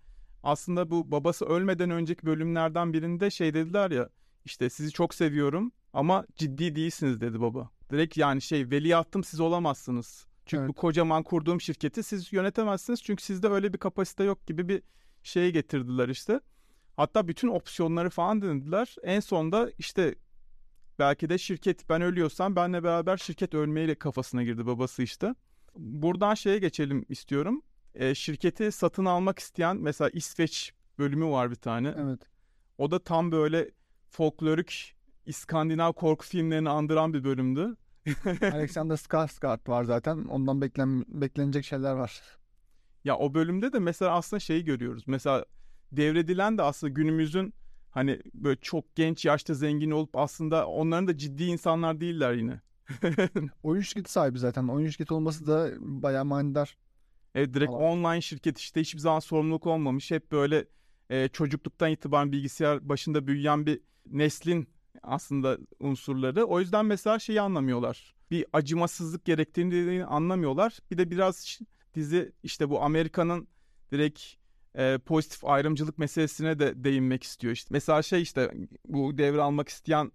aslında 0.44 0.92
bu 0.92 1.12
babası 1.12 1.46
ölmeden 1.46 1.90
önceki 1.90 2.26
bölümlerden 2.26 2.94
birinde 2.94 3.30
şey 3.30 3.54
dediler 3.54 3.92
ya 3.92 4.10
işte 4.46 4.70
sizi 4.70 4.92
çok 4.92 5.14
seviyorum 5.14 5.72
ama 5.94 6.26
ciddi 6.36 6.76
değilsiniz 6.76 7.22
dedi 7.22 7.42
baba. 7.42 7.70
Direkt 7.92 8.18
yani 8.18 8.42
şey 8.42 8.70
veliahtım 8.70 9.24
siz 9.24 9.40
olamazsınız. 9.40 10.28
Çünkü 10.46 10.62
evet. 10.62 10.70
bu 10.70 10.74
kocaman 10.74 11.24
kurduğum 11.24 11.62
şirketi 11.62 12.04
siz 12.04 12.34
yönetemezsiniz 12.34 13.04
çünkü 13.04 13.24
sizde 13.24 13.48
öyle 13.48 13.74
bir 13.74 13.78
kapasite 13.78 14.24
yok 14.24 14.48
gibi 14.48 14.70
bir 14.70 14.82
şeye 15.24 15.50
getirdiler 15.50 16.10
işte. 16.10 16.40
Hatta 16.98 17.28
bütün 17.28 17.48
opsiyonları 17.48 18.10
falan 18.10 18.42
denediler. 18.42 18.96
En 19.04 19.20
sonda 19.20 19.72
işte 19.78 20.16
belki 21.00 21.30
de 21.30 21.38
şirket 21.38 21.90
ben 21.90 22.02
ölüyorsam 22.02 22.56
benle 22.56 22.84
beraber 22.84 23.18
şirket 23.18 23.54
ölmeyle 23.54 23.96
kafasına 23.96 24.44
girdi 24.44 24.66
babası 24.66 25.04
işte. 25.04 25.36
Buradan 25.76 26.34
şeye 26.34 26.60
geçelim 26.60 27.06
istiyorum. 27.10 27.62
E, 27.96 28.16
şirketi 28.16 28.72
satın 28.72 29.06
almak 29.06 29.40
isteyen 29.40 29.78
mesela 29.78 30.10
İsveç 30.10 30.74
bölümü 31.00 31.26
var 31.26 31.52
bir 31.52 31.56
tane. 31.56 31.96
Evet. 31.98 32.20
O 32.78 32.92
da 32.92 33.00
tam 33.04 33.32
böyle 33.32 33.72
folklorik 34.16 34.96
İskandinav 35.26 35.94
korku 35.94 36.26
filmlerini 36.26 36.70
andıran 36.70 37.14
bir 37.14 37.24
bölümdü. 37.24 37.76
Alexander 38.42 38.96
Skarsgård 38.96 39.70
var 39.70 39.84
zaten. 39.84 40.26
Ondan 40.26 40.62
beklen 40.62 41.06
beklenecek 41.08 41.66
şeyler 41.66 41.94
var. 41.94 42.22
Ya 43.04 43.18
o 43.18 43.34
bölümde 43.34 43.74
de 43.74 43.80
mesela 43.80 44.12
aslında 44.12 44.40
şeyi 44.40 44.66
görüyoruz. 44.66 45.04
Mesela 45.08 45.46
devredilen 45.92 46.58
de 46.58 46.62
aslında 46.62 46.94
günümüzün 46.94 47.54
hani 47.90 48.22
böyle 48.34 48.60
çok 48.62 48.96
genç 48.96 49.26
yaşta 49.26 49.54
zengin 49.54 49.92
olup 49.92 50.18
aslında 50.18 50.68
onların 50.68 51.08
da 51.08 51.18
ciddi 51.18 51.44
insanlar 51.44 52.02
değiller 52.02 52.34
yine. 52.34 52.62
oyun 53.64 53.82
şirketi 53.82 54.12
sahibi 54.12 54.40
zaten. 54.40 54.68
Oyun 54.68 54.90
şirketi 54.90 55.14
olması 55.14 55.48
da 55.48 55.70
bayağı 55.80 56.26
manidar. 56.26 56.78
Evet 57.36 57.54
direkt 57.54 57.72
Allah. 57.72 57.84
online 57.84 58.22
şirket 58.22 58.58
işte 58.58 58.82
hiçbir 58.82 59.00
zaman 59.00 59.20
sorumluluk 59.20 59.68
olmamış. 59.68 60.12
Hep 60.12 60.32
böyle 60.32 60.66
e, 61.10 61.28
çocukluktan 61.28 61.92
itibaren 61.92 62.32
bilgisayar 62.32 62.90
başında 62.90 63.28
büyüyen 63.28 63.66
bir 63.66 63.82
neslin 64.12 64.68
aslında 65.04 65.58
unsurları. 65.80 66.46
O 66.46 66.60
yüzden 66.60 66.86
mesela 66.86 67.20
şeyi 67.20 67.42
anlamıyorlar. 67.42 68.16
Bir 68.32 68.46
acımasızlık 68.54 69.26
gerektiğini 69.26 70.06
anlamıyorlar. 70.06 70.80
Bir 70.92 70.98
de 70.98 71.12
biraz 71.12 71.60
dizi 71.94 72.32
işte 72.44 72.70
bu 72.70 72.82
Amerika'nın 72.82 73.48
direkt 73.92 74.24
e, 74.76 74.98
pozitif 74.98 75.46
ayrımcılık 75.46 75.98
meselesine 75.98 76.60
de 76.60 76.84
değinmek 76.84 77.24
istiyor. 77.24 77.54
İşte 77.54 77.68
mesela 77.72 78.02
şey 78.02 78.22
işte 78.22 78.52
bu 78.88 79.18
devre 79.18 79.42
almak 79.42 79.70
isteyen 79.70 80.12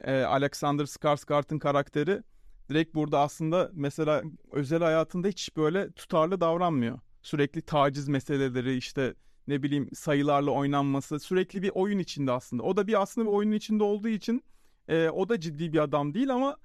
e, 0.00 0.12
Alexander 0.12 0.84
Skarsgård'ın 0.84 1.58
karakteri 1.58 2.22
direkt 2.68 2.94
burada 2.94 3.20
aslında 3.20 3.70
mesela 3.72 4.22
özel 4.52 4.82
hayatında 4.82 5.28
hiç 5.28 5.56
böyle 5.56 5.92
tutarlı 5.92 6.40
davranmıyor. 6.40 6.98
Sürekli 7.22 7.62
taciz 7.62 8.08
meseleleri 8.08 8.76
işte 8.76 9.14
ne 9.48 9.62
bileyim 9.62 9.88
sayılarla 9.94 10.50
oynanması 10.50 11.20
sürekli 11.20 11.62
bir 11.62 11.70
oyun 11.74 11.98
içinde 11.98 12.32
aslında. 12.32 12.62
O 12.62 12.76
da 12.76 12.86
bir 12.86 13.02
aslında 13.02 13.26
bir 13.26 13.32
oyunun 13.32 13.52
içinde 13.52 13.82
olduğu 13.82 14.08
için 14.08 14.44
e, 14.88 15.08
o 15.08 15.28
da 15.28 15.40
ciddi 15.40 15.72
bir 15.72 15.78
adam 15.78 16.14
değil 16.14 16.34
ama 16.34 16.56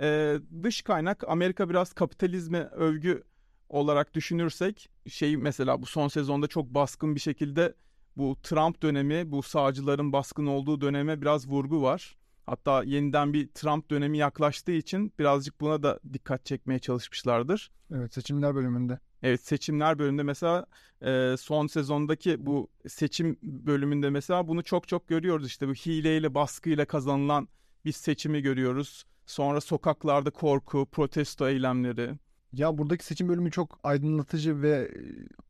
e, 0.00 0.36
dış 0.62 0.82
kaynak 0.82 1.24
Amerika 1.28 1.70
biraz 1.70 1.92
kapitalizme 1.92 2.58
övgü 2.58 3.22
olarak 3.68 4.14
düşünürsek 4.14 4.90
şey 5.08 5.36
mesela 5.36 5.82
bu 5.82 5.86
son 5.86 6.08
sezonda 6.08 6.46
çok 6.46 6.74
baskın 6.74 7.14
bir 7.14 7.20
şekilde 7.20 7.74
bu 8.16 8.36
Trump 8.42 8.82
dönemi, 8.82 9.32
bu 9.32 9.42
sağcıların 9.42 10.12
baskın 10.12 10.46
olduğu 10.46 10.80
döneme 10.80 11.20
biraz 11.20 11.48
vurgu 11.48 11.82
var. 11.82 12.16
Hatta 12.46 12.82
yeniden 12.82 13.32
bir 13.32 13.48
Trump 13.48 13.90
dönemi 13.90 14.18
yaklaştığı 14.18 14.72
için 14.72 15.12
birazcık 15.18 15.60
buna 15.60 15.82
da 15.82 16.00
dikkat 16.12 16.44
çekmeye 16.46 16.78
çalışmışlardır. 16.78 17.70
Evet 17.94 18.14
seçimler 18.14 18.54
bölümünde. 18.54 18.98
Evet 19.22 19.40
seçimler 19.40 19.98
bölümünde 19.98 20.22
mesela 20.22 20.66
e, 21.02 21.34
son 21.38 21.66
sezondaki 21.66 22.46
bu 22.46 22.68
seçim 22.88 23.36
bölümünde 23.42 24.10
mesela 24.10 24.48
bunu 24.48 24.62
çok 24.62 24.88
çok 24.88 25.08
görüyoruz. 25.08 25.46
İşte 25.46 25.68
bu 25.68 25.74
hileyle 25.74 26.34
baskıyla 26.34 26.84
kazanılan 26.84 27.48
bir 27.84 27.92
seçimi 27.92 28.42
görüyoruz. 28.42 29.04
Sonra 29.26 29.60
sokaklarda 29.60 30.30
korku, 30.30 30.86
protesto 30.92 31.48
eylemleri. 31.48 32.14
Ya 32.52 32.78
buradaki 32.78 33.04
seçim 33.04 33.28
bölümü 33.28 33.50
çok 33.50 33.78
aydınlatıcı 33.82 34.62
ve 34.62 34.90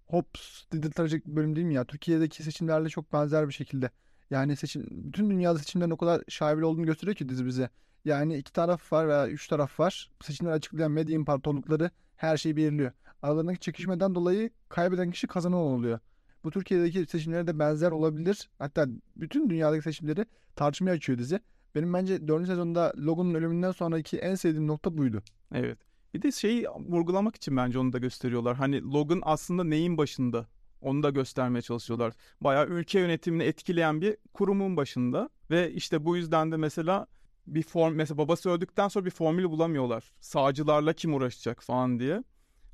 hops 0.07 0.63
dedirtecek 0.73 1.27
bölüm 1.27 1.57
değil 1.57 1.67
mi 1.67 1.75
ya? 1.75 1.85
Türkiye'deki 1.85 2.43
seçimlerle 2.43 2.89
çok 2.89 3.13
benzer 3.13 3.49
bir 3.49 3.53
şekilde. 3.55 3.91
Yani 4.31 4.57
seçim, 4.57 4.87
bütün 4.91 5.31
dünyada 5.31 5.59
seçimlerin 5.59 5.91
o 5.91 5.97
kadar 5.97 6.23
şaibeli 6.29 6.65
olduğunu 6.65 6.87
gösteriyor 6.87 7.17
ki 7.17 7.29
dizi 7.29 7.47
bize. 7.47 7.71
Yani 8.05 8.37
iki 8.37 8.53
taraf 8.53 8.93
var 8.93 9.09
veya 9.09 9.29
üç 9.29 9.49
taraf 9.49 9.81
var. 9.81 10.11
Seçimleri 10.23 10.55
açıklayan 10.55 10.91
medya 10.91 11.15
imparatorlukları 11.15 11.91
her 12.17 12.37
şeyi 12.37 12.57
belirliyor. 12.57 12.93
Aralarındaki 13.23 13.61
çekişmeden 13.61 14.15
dolayı 14.15 14.51
kaybeden 14.69 15.11
kişi 15.11 15.27
kazanan 15.27 15.59
oluyor. 15.59 15.99
Bu 16.45 16.51
Türkiye'deki 16.51 17.07
seçimlere 17.07 17.47
de 17.47 17.59
benzer 17.59 17.91
olabilir. 17.91 18.49
Hatta 18.59 18.87
bütün 19.17 19.51
dünyadaki 19.51 19.83
seçimleri 19.83 20.27
tartışmaya 20.57 20.93
açıyor 20.93 21.19
dizi. 21.19 21.41
Benim 21.75 21.95
bence 21.95 22.29
4. 22.29 22.47
sezonda 22.47 22.93
Logan'ın 22.97 23.35
ölümünden 23.35 23.73
sonraki 23.73 24.19
en 24.19 24.35
sevdiğim 24.35 24.67
nokta 24.67 24.99
buydu. 24.99 25.23
Evet. 25.55 25.79
Bir 26.15 26.23
de 26.23 26.33
şeyi 26.33 26.69
vurgulamak 26.69 27.37
için 27.37 27.57
bence 27.57 27.79
onu 27.79 27.93
da 27.93 27.99
gösteriyorlar. 27.99 28.57
Hani 28.57 28.83
Logan 28.83 29.21
aslında 29.23 29.65
neyin 29.65 29.99
başında? 29.99 30.47
Onu 30.81 31.03
da 31.03 31.11
göstermeye 31.11 31.63
çalışıyorlar. 31.63 32.13
Bayağı 32.41 32.67
ülke 32.67 33.01
yönetimini 33.01 33.43
etkileyen 33.43 34.01
bir 34.01 34.17
kurumun 34.35 34.77
başında. 34.77 35.29
Ve 35.51 35.73
işte 35.73 36.05
bu 36.05 36.17
yüzden 36.17 36.53
de 36.53 36.57
mesela 36.57 37.07
bir 37.47 37.63
form 37.63 37.95
mesela 37.95 38.19
babası 38.19 38.51
öldükten 38.51 38.89
sonra 38.89 39.05
bir 39.05 39.11
formül 39.11 39.45
bulamıyorlar. 39.45 40.13
Sağcılarla 40.21 40.93
kim 40.93 41.15
uğraşacak 41.15 41.63
falan 41.63 41.99
diye. 41.99 42.25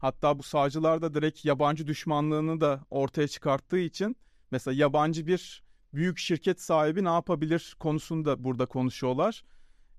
Hatta 0.05 0.39
bu 0.39 0.43
sağcılar 0.43 1.03
da 1.03 1.15
direkt 1.15 1.45
yabancı 1.45 1.87
düşmanlığını 1.87 2.61
da 2.61 2.81
ortaya 2.91 3.29
çıkarttığı 3.29 3.79
için 3.79 4.17
mesela 4.51 4.75
yabancı 4.75 5.27
bir 5.27 5.63
büyük 5.95 6.19
şirket 6.19 6.61
sahibi 6.61 7.05
ne 7.05 7.09
yapabilir 7.09 7.77
konusunda 7.81 8.45
burada 8.45 8.67
konuşuyorlar. 8.67 9.45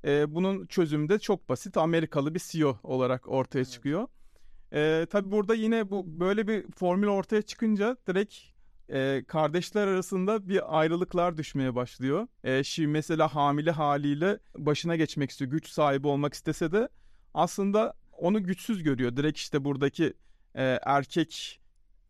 E, 0.05 0.35
bunun 0.35 0.65
çözümü 0.65 1.09
de 1.09 1.19
çok 1.19 1.49
basit. 1.49 1.77
Amerikalı 1.77 2.35
bir 2.35 2.41
CEO 2.47 2.77
olarak 2.83 3.29
ortaya 3.29 3.59
evet. 3.59 3.71
çıkıyor. 3.71 4.07
E, 4.73 5.07
tabii 5.09 5.31
burada 5.31 5.55
yine 5.55 5.89
bu 5.89 6.19
böyle 6.19 6.47
bir 6.47 6.65
formül 6.71 7.07
ortaya 7.07 7.41
çıkınca 7.41 7.97
direkt 8.07 8.35
e, 8.89 9.23
kardeşler 9.27 9.87
arasında 9.87 10.49
bir 10.49 10.79
ayrılıklar 10.79 11.37
düşmeye 11.37 11.75
başlıyor. 11.75 12.27
E, 12.43 12.63
şimdi 12.63 12.87
mesela 12.87 13.35
hamile 13.35 13.71
haliyle 13.71 14.39
başına 14.57 14.95
geçmek 14.95 15.29
istiyor. 15.29 15.51
Güç 15.51 15.69
sahibi 15.69 16.07
olmak 16.07 16.33
istese 16.33 16.71
de 16.71 16.89
aslında 17.33 17.93
onu 18.17 18.43
güçsüz 18.43 18.83
görüyor. 18.83 19.17
Direkt 19.17 19.37
işte 19.37 19.65
buradaki 19.65 20.13
e, 20.55 20.79
erkek 20.83 21.59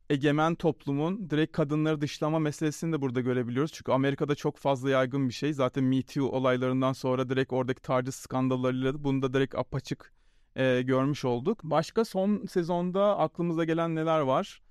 egemen 0.09 0.55
toplumun 0.55 1.29
direkt 1.29 1.51
kadınları 1.51 2.01
dışlama 2.01 2.39
meselesini 2.39 2.93
de 2.93 3.01
burada 3.01 3.21
görebiliyoruz. 3.21 3.71
Çünkü 3.73 3.91
Amerika'da 3.91 4.35
çok 4.35 4.57
fazla 4.57 4.89
yaygın 4.89 5.29
bir 5.29 5.33
şey. 5.33 5.53
Zaten 5.53 5.83
Me 5.83 6.01
Too 6.01 6.25
olaylarından 6.25 6.93
sonra 6.93 7.29
direkt 7.29 7.53
oradaki 7.53 7.81
taciz 7.81 8.15
skandallarıyla 8.15 9.03
bunu 9.03 9.21
da 9.21 9.33
direkt 9.33 9.55
apaçık 9.55 10.13
e, 10.55 10.81
görmüş 10.81 11.25
olduk. 11.25 11.59
Başka 11.63 12.05
son 12.05 12.45
sezonda 12.45 13.17
aklımıza 13.17 13.63
gelen 13.63 13.95
neler 13.95 14.19
var? 14.19 14.61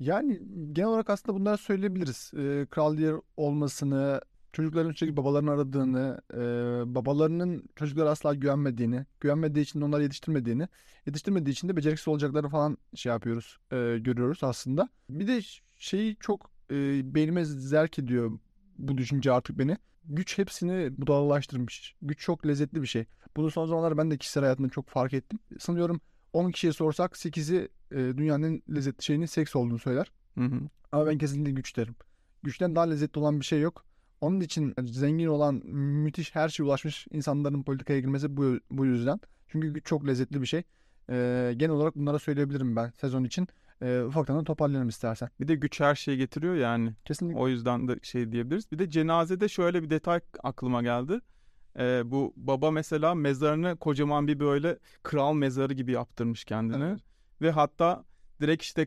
Yani 0.00 0.40
genel 0.72 0.88
olarak 0.88 1.10
aslında 1.10 1.38
bunları 1.38 1.58
söyleyebiliriz. 1.58 2.32
Ee, 2.36 2.66
Kral 2.70 2.96
Lear 2.98 3.16
olmasını, 3.36 4.20
çocukların 4.54 4.92
sürekli 4.92 5.16
babalarını 5.16 5.50
aradığını, 5.50 6.20
e, 6.34 6.38
babalarının 6.94 7.68
çocuklara 7.76 8.10
asla 8.10 8.34
güvenmediğini, 8.34 9.06
güvenmediği 9.20 9.64
için 9.64 9.80
onları 9.80 10.02
yetiştirmediğini, 10.02 10.68
yetiştirmediği 11.06 11.52
için 11.52 11.68
de 11.68 11.76
beceriksiz 11.76 12.08
olacaklarını 12.08 12.48
falan 12.48 12.78
şey 12.94 13.12
yapıyoruz, 13.12 13.58
e, 13.72 13.98
görüyoruz 13.98 14.38
aslında. 14.42 14.88
Bir 15.10 15.26
de 15.26 15.40
şeyi 15.76 16.16
çok 16.20 16.50
e, 16.70 16.74
beynime 17.14 17.44
zerk 17.44 17.98
ediyor 17.98 18.38
bu 18.78 18.98
düşünce 18.98 19.32
artık 19.32 19.58
beni. 19.58 19.76
Güç 20.04 20.38
hepsini 20.38 20.98
budalalaştırmış. 20.98 21.94
Güç 22.02 22.18
çok 22.18 22.46
lezzetli 22.46 22.82
bir 22.82 22.86
şey. 22.86 23.04
Bunu 23.36 23.50
son 23.50 23.66
zamanlarda 23.66 23.98
ben 23.98 24.10
de 24.10 24.18
kişisel 24.18 24.42
hayatımda 24.42 24.68
çok 24.68 24.88
fark 24.88 25.12
ettim. 25.12 25.38
Sanıyorum 25.58 26.00
10 26.32 26.50
kişiye 26.50 26.72
sorsak 26.72 27.12
8'i 27.12 27.68
e, 27.90 27.96
dünyanın 27.96 28.62
lezzetli 28.74 29.04
şeyinin 29.04 29.26
seks 29.26 29.56
olduğunu 29.56 29.78
söyler. 29.78 30.12
Hı 30.38 30.44
hı. 30.44 30.60
Ama 30.92 31.06
ben 31.06 31.18
kesinlikle 31.18 31.52
güç 31.52 31.76
derim. 31.76 31.96
Güçten 32.42 32.76
daha 32.76 32.84
lezzetli 32.84 33.18
olan 33.18 33.40
bir 33.40 33.44
şey 33.44 33.60
yok. 33.60 33.84
Onun 34.24 34.40
için 34.40 34.74
zengin 34.84 35.26
olan, 35.26 35.54
müthiş 36.04 36.34
her 36.34 36.48
şeye 36.48 36.64
ulaşmış 36.64 37.06
insanların 37.10 37.62
politikaya 37.62 38.00
girmesi 38.00 38.36
bu, 38.36 38.58
bu 38.70 38.86
yüzden. 38.86 39.20
Çünkü 39.48 39.82
çok 39.82 40.06
lezzetli 40.06 40.42
bir 40.42 40.46
şey. 40.46 40.62
Ee, 41.10 41.54
genel 41.56 41.70
olarak 41.70 41.96
bunlara 41.96 42.18
söyleyebilirim 42.18 42.76
ben 42.76 42.90
sezon 43.00 43.24
için. 43.24 43.48
Ee, 43.82 44.02
ufaktan 44.02 44.38
da 44.38 44.44
toparlayalım 44.44 44.88
istersen. 44.88 45.28
Bir 45.40 45.48
de 45.48 45.54
güç 45.54 45.80
her 45.80 45.94
şeyi 45.94 46.18
getiriyor 46.18 46.54
yani. 46.54 46.92
Kesinlikle. 47.04 47.38
O 47.38 47.48
yüzden 47.48 47.88
de 47.88 47.98
şey 48.02 48.32
diyebiliriz. 48.32 48.72
Bir 48.72 48.78
de 48.78 48.90
cenazede 48.90 49.48
şöyle 49.48 49.82
bir 49.82 49.90
detay 49.90 50.20
aklıma 50.42 50.82
geldi. 50.82 51.20
Ee, 51.78 52.02
bu 52.04 52.32
baba 52.36 52.70
mesela 52.70 53.14
mezarını 53.14 53.76
kocaman 53.76 54.28
bir 54.28 54.40
böyle 54.40 54.78
kral 55.02 55.34
mezarı 55.34 55.74
gibi 55.74 55.92
yaptırmış 55.92 56.44
kendine. 56.44 56.84
Evet. 56.84 57.00
Ve 57.42 57.50
hatta 57.50 58.04
direkt 58.40 58.62
işte 58.62 58.86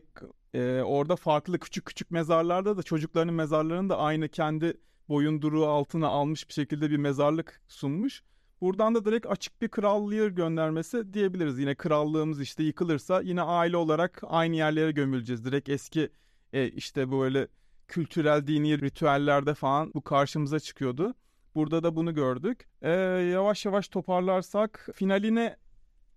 e, 0.54 0.80
orada 0.80 1.16
farklı 1.16 1.58
küçük 1.58 1.86
küçük 1.86 2.10
mezarlarda 2.10 2.76
da 2.76 2.82
çocuklarının 2.82 3.34
mezarlarını 3.34 3.88
da 3.88 3.98
aynı 3.98 4.28
kendi 4.28 4.74
boyunduruğu 5.08 5.66
altına 5.66 6.08
almış 6.08 6.48
bir 6.48 6.52
şekilde 6.52 6.90
bir 6.90 6.96
mezarlık 6.96 7.60
sunmuş. 7.68 8.22
Buradan 8.60 8.94
da 8.94 9.04
direkt 9.04 9.26
açık 9.26 9.62
bir 9.62 9.68
krallığı 9.68 10.28
göndermesi 10.28 11.14
diyebiliriz. 11.14 11.58
Yine 11.58 11.74
krallığımız 11.74 12.40
işte 12.40 12.62
yıkılırsa 12.62 13.20
yine 13.20 13.42
aile 13.42 13.76
olarak 13.76 14.22
aynı 14.26 14.56
yerlere 14.56 14.90
gömüleceğiz. 14.90 15.44
Direkt 15.44 15.68
eski 15.68 16.10
e, 16.52 16.68
işte 16.68 17.10
böyle 17.10 17.48
kültürel 17.88 18.46
dini 18.46 18.80
ritüellerde 18.80 19.54
falan 19.54 19.92
bu 19.94 20.04
karşımıza 20.04 20.60
çıkıyordu. 20.60 21.14
Burada 21.54 21.82
da 21.82 21.96
bunu 21.96 22.14
gördük. 22.14 22.68
E, 22.82 22.90
yavaş 23.32 23.64
yavaş 23.64 23.88
toparlarsak 23.88 24.88
finaline 24.94 25.56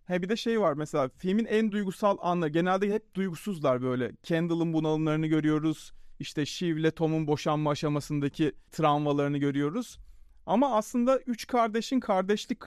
He 0.05 0.21
bir 0.21 0.29
de 0.29 0.35
şey 0.35 0.61
var 0.61 0.73
mesela 0.73 1.09
filmin 1.17 1.45
en 1.45 1.71
duygusal 1.71 2.17
anı 2.21 2.49
genelde 2.49 2.93
hep 2.93 3.15
duygusuzlar 3.15 3.81
böyle. 3.81 4.11
Kendall'ın 4.23 4.73
bunalımlarını 4.73 5.27
görüyoruz. 5.27 5.93
İşte 6.21 6.45
Shiv 6.45 6.77
ile 6.77 6.91
Tom'un 6.91 7.27
boşanma 7.27 7.69
aşamasındaki 7.71 8.51
travmalarını 8.71 9.37
görüyoruz. 9.37 9.99
Ama 10.45 10.75
aslında 10.75 11.19
üç 11.19 11.47
kardeşin 11.47 11.99
kardeşlik 11.99 12.59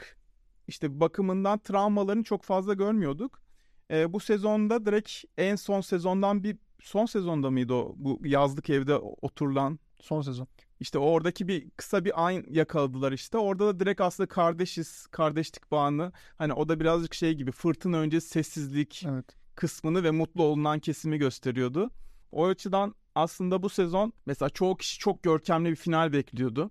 işte 0.68 1.00
bakımından 1.00 1.58
travmalarını 1.58 2.24
çok 2.24 2.42
fazla 2.42 2.74
görmüyorduk. 2.74 3.40
Ee, 3.90 4.12
bu 4.12 4.20
sezonda 4.20 4.86
direkt 4.86 5.10
en 5.38 5.56
son 5.56 5.80
sezondan 5.80 6.44
bir 6.44 6.56
son 6.82 7.06
sezonda 7.06 7.50
mıydı 7.50 7.74
o 7.74 7.94
bu 7.96 8.20
yazlık 8.24 8.70
evde 8.70 8.94
oturulan 8.96 9.78
Son 10.00 10.22
sezon. 10.22 10.46
işte 10.80 10.98
oradaki 10.98 11.48
bir 11.48 11.70
kısa 11.70 12.04
bir 12.04 12.26
an 12.26 12.44
yakaladılar 12.50 13.12
işte. 13.12 13.38
Orada 13.38 13.66
da 13.66 13.80
direkt 13.80 14.00
aslında 14.00 14.28
kardeşiz, 14.28 15.06
kardeşlik 15.06 15.70
bağını. 15.70 16.12
Hani 16.38 16.52
o 16.52 16.68
da 16.68 16.80
birazcık 16.80 17.14
şey 17.14 17.34
gibi 17.34 17.52
fırtına 17.52 17.96
öncesi 17.98 18.28
sessizlik 18.28 19.04
Evet. 19.08 19.36
kısmını 19.54 20.04
ve 20.04 20.10
mutlu 20.10 20.42
olunan 20.42 20.78
kesimi 20.78 21.18
gösteriyordu. 21.18 21.90
O 22.32 22.46
açıdan 22.46 22.94
aslında 23.14 23.62
bu 23.62 23.68
sezon 23.68 24.12
mesela 24.26 24.48
çoğu 24.48 24.76
kişi 24.76 24.98
çok 24.98 25.22
görkemli 25.22 25.70
bir 25.70 25.76
final 25.76 26.12
bekliyordu. 26.12 26.70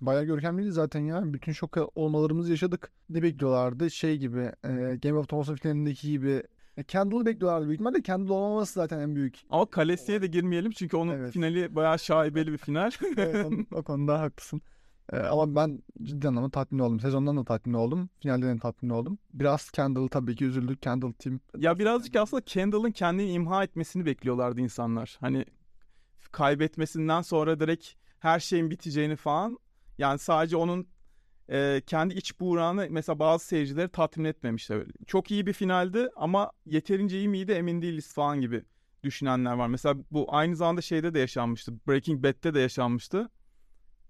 Bayağı 0.00 0.24
görkemliydi 0.24 0.72
zaten 0.72 1.00
ya. 1.00 1.20
Bütün 1.24 1.52
şok 1.52 1.76
olmalarımızı 1.94 2.50
yaşadık. 2.50 2.92
Ne 3.10 3.22
bekliyorlardı? 3.22 3.90
Şey 3.90 4.16
gibi 4.18 4.52
e, 4.64 4.98
Game 5.02 5.14
of 5.18 5.28
Thrones'un 5.28 5.54
finalindeki 5.54 6.10
gibi 6.10 6.42
e, 6.76 6.84
Candle'ı 6.88 7.26
bekliyorlardı 7.26 7.66
büyük 7.66 7.80
ihtimalle. 7.80 8.02
Candle 8.02 8.32
olmaması 8.32 8.72
zaten 8.72 8.98
en 9.00 9.14
büyük. 9.16 9.38
Ama 9.50 9.66
Kalesi'ye 9.66 10.22
de 10.22 10.26
girmeyelim 10.26 10.70
çünkü 10.70 10.96
onun 10.96 11.12
Evet. 11.12 11.32
finali 11.32 11.74
bayağı 11.74 11.98
şaibeli 11.98 12.52
bir 12.52 12.58
final. 12.58 12.90
Evet, 13.16 13.46
o, 13.72 13.76
o 13.76 13.82
konuda 13.82 14.20
haklısın. 14.20 14.62
E, 15.12 15.16
ama 15.18 15.54
ben 15.54 15.82
ciddi 16.02 16.28
anlamda 16.28 16.50
tatmin 16.50 16.78
oldum. 16.78 17.00
Sezondan 17.00 17.36
da 17.36 17.44
tatmin 17.44 17.74
oldum. 17.74 18.08
Finalden 18.22 18.56
de 18.56 18.60
tatmin 18.60 18.90
oldum. 18.90 19.18
Biraz 19.34 19.70
Candle 19.72 20.08
tabii 20.08 20.36
ki 20.36 20.44
üzüldük. 20.44 20.82
Candle 20.82 21.12
team. 21.12 21.40
ya 21.56 21.78
birazcık 21.78 22.16
aslında 22.16 22.44
Kendall'ın 22.44 22.90
kendini 22.90 23.30
imha 23.32 23.64
etmesini 23.64 24.06
bekliyorlardı 24.06 24.60
insanlar. 24.60 25.16
Hani 25.20 25.44
kaybetmesinden 26.32 27.22
sonra 27.22 27.60
direkt 27.60 27.88
her 28.18 28.40
şeyin 28.40 28.70
biteceğini 28.70 29.16
falan. 29.16 29.58
Yani 29.98 30.18
sadece 30.18 30.56
onun 30.56 30.88
e, 31.50 31.82
kendi 31.86 32.14
iç 32.14 32.40
buğrağını 32.40 32.86
mesela 32.90 33.18
bazı 33.18 33.46
seyircileri 33.46 33.88
tatmin 33.88 34.24
etmemişler. 34.24 34.84
Çok 35.06 35.30
iyi 35.30 35.46
bir 35.46 35.52
finaldi 35.52 36.08
ama 36.16 36.52
yeterince 36.66 37.18
iyi 37.18 37.28
miydi 37.28 37.52
emin 37.52 37.82
değiliz 37.82 38.12
falan 38.12 38.40
gibi 38.40 38.64
düşünenler 39.02 39.52
var. 39.52 39.68
Mesela 39.68 39.96
bu 40.10 40.34
aynı 40.34 40.56
zamanda 40.56 40.80
şeyde 40.80 41.14
de 41.14 41.18
yaşanmıştı. 41.18 41.72
Breaking 41.88 42.24
Bad'de 42.24 42.54
de 42.54 42.60
yaşanmıştı. 42.60 43.30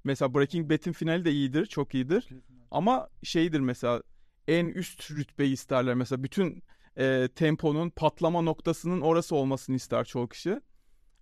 Mesela 0.04 0.34
Breaking 0.34 0.70
Bad'in 0.70 0.92
finali 0.92 1.24
de 1.24 1.32
iyidir, 1.32 1.66
çok 1.66 1.94
iyidir. 1.94 2.28
Ama 2.70 3.08
şeydir 3.22 3.60
mesela 3.60 4.02
en 4.48 4.66
üst 4.66 5.10
rütbeyi 5.10 5.52
isterler. 5.52 5.94
Mesela 5.94 6.22
bütün 6.22 6.62
e, 6.98 7.28
temponun 7.34 7.90
patlama 7.90 8.40
noktasının 8.40 9.00
orası 9.00 9.36
olmasını 9.36 9.76
ister 9.76 10.04
çoğu 10.04 10.28
kişi. 10.28 10.60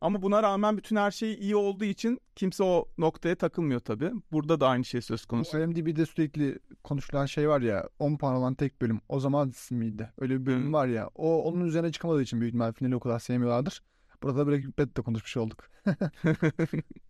Ama 0.00 0.22
buna 0.22 0.42
rağmen 0.42 0.76
bütün 0.76 0.96
her 0.96 1.10
şey 1.10 1.34
iyi 1.34 1.56
olduğu 1.56 1.84
için 1.84 2.20
kimse 2.36 2.64
o 2.64 2.88
noktaya 2.98 3.34
takılmıyor 3.34 3.80
tabii. 3.80 4.12
Burada 4.32 4.60
da 4.60 4.68
aynı 4.68 4.84
şey 4.84 5.00
söz 5.00 5.24
Bu 5.24 5.28
konusu. 5.28 5.58
IMDb'de 5.58 6.06
sürekli 6.06 6.58
konuşulan 6.84 7.26
şey 7.26 7.48
var 7.48 7.60
ya 7.60 7.88
10 7.98 8.16
puan 8.16 8.34
olan 8.34 8.54
tek 8.54 8.82
bölüm. 8.82 9.00
O 9.08 9.20
zaman 9.20 9.52
miydi? 9.70 10.12
Öyle 10.18 10.40
bir 10.40 10.46
bölüm 10.46 10.72
var 10.72 10.86
ya. 10.86 11.10
O 11.14 11.44
onun 11.44 11.64
üzerine 11.64 11.92
çıkamadığı 11.92 12.22
için 12.22 12.40
büyük 12.40 12.50
ihtimalle 12.50 12.72
finali 12.72 12.96
o 12.96 13.00
kadar 13.00 13.18
sevmiyorlardır. 13.18 13.82
Burada 14.22 14.46
Breaking 14.46 14.78
Bad'de 14.78 15.02
konuşmuş 15.02 15.36
olduk. 15.36 15.64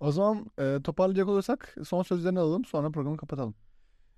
O 0.00 0.12
zaman 0.12 0.50
e, 0.58 0.78
toparlayacak 0.84 1.28
olursak 1.28 1.74
son 1.84 2.02
sözlerini 2.02 2.38
alalım 2.38 2.64
sonra 2.64 2.90
programı 2.90 3.16
kapatalım. 3.16 3.54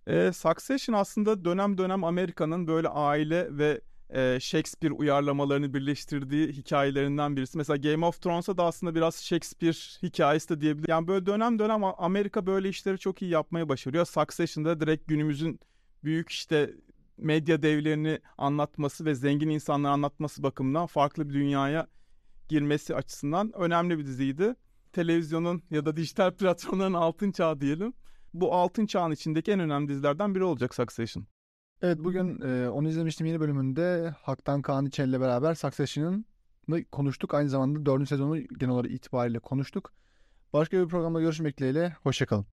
E, 0.07 0.33
Succession 0.33 0.97
aslında 0.97 1.45
dönem 1.45 1.79
dönem 1.79 2.05
Amerika'nın 2.05 2.67
böyle 2.67 2.89
aile 2.89 3.59
ve 3.59 3.81
e, 4.15 4.39
Shakespeare 4.41 4.95
uyarlamalarını 4.95 5.75
birleştirdiği 5.75 6.49
hikayelerinden 6.49 7.37
birisi. 7.37 7.59
Mesela 7.59 7.77
Game 7.77 8.07
of 8.07 8.23
Thrones'a 8.23 8.57
da 8.57 8.65
aslında 8.65 8.95
biraz 8.95 9.15
Shakespeare 9.25 9.77
hikayesi 10.03 10.49
de 10.49 10.61
diyebilir. 10.61 10.89
Yani 10.89 11.09
böyle 11.09 11.27
dönem 11.27 11.59
dönem 11.59 11.85
Amerika 11.85 12.47
böyle 12.47 12.69
işleri 12.69 12.99
çok 12.99 13.23
iyi 13.23 13.31
yapmayı 13.31 13.69
başarıyor. 13.69 14.07
Succession'da 14.07 14.81
direkt 14.81 15.09
günümüzün 15.09 15.61
büyük 16.05 16.31
işte 16.31 16.75
medya 17.17 17.63
devlerini 17.63 18.21
anlatması 18.39 19.05
ve 19.05 19.15
zengin 19.15 19.49
insanları 19.49 19.93
anlatması 19.93 20.43
bakımından 20.43 20.87
farklı 20.87 21.29
bir 21.29 21.35
dünyaya 21.35 21.87
girmesi 22.49 22.95
açısından 22.95 23.53
önemli 23.55 23.99
bir 23.99 24.07
diziydi. 24.07 24.55
Televizyonun 24.93 25.63
ya 25.71 25.87
da 25.87 25.97
dijital 25.97 26.35
platformların 26.35 26.95
altın 26.95 27.33
çağı 27.33 27.61
diyelim. 27.61 27.93
Bu 28.35 28.55
altın 28.55 28.87
çağın 28.87 29.11
içindeki 29.11 29.53
en 29.53 29.61
önemli 29.61 29.89
dizilerden 29.89 30.35
biri 30.35 30.45
olacak 30.45 30.75
Succession. 30.75 31.27
Evet 31.83 31.99
bugün 31.99 32.41
e, 32.41 32.69
onu 32.69 32.89
izlemiştim 32.89 33.27
yeni 33.27 33.41
bölümünde 33.41 34.15
Haktan 34.23 34.63
Kaan 34.63 34.87
İçel'le 34.87 35.21
beraber 35.21 35.55
Succession'ı 35.55 36.85
konuştuk. 36.85 37.35
Aynı 37.35 37.49
zamanda 37.49 37.87
dördüncü 37.87 38.09
sezonu 38.09 38.39
genel 38.39 38.75
olarak 38.75 38.91
itibariyle 38.91 39.39
konuştuk. 39.39 39.93
Başka 40.53 40.79
bir 40.83 40.89
programda 40.89 41.21
görüşmek 41.21 41.59
dileğiyle. 41.59 41.97
Hoşçakalın. 42.03 42.47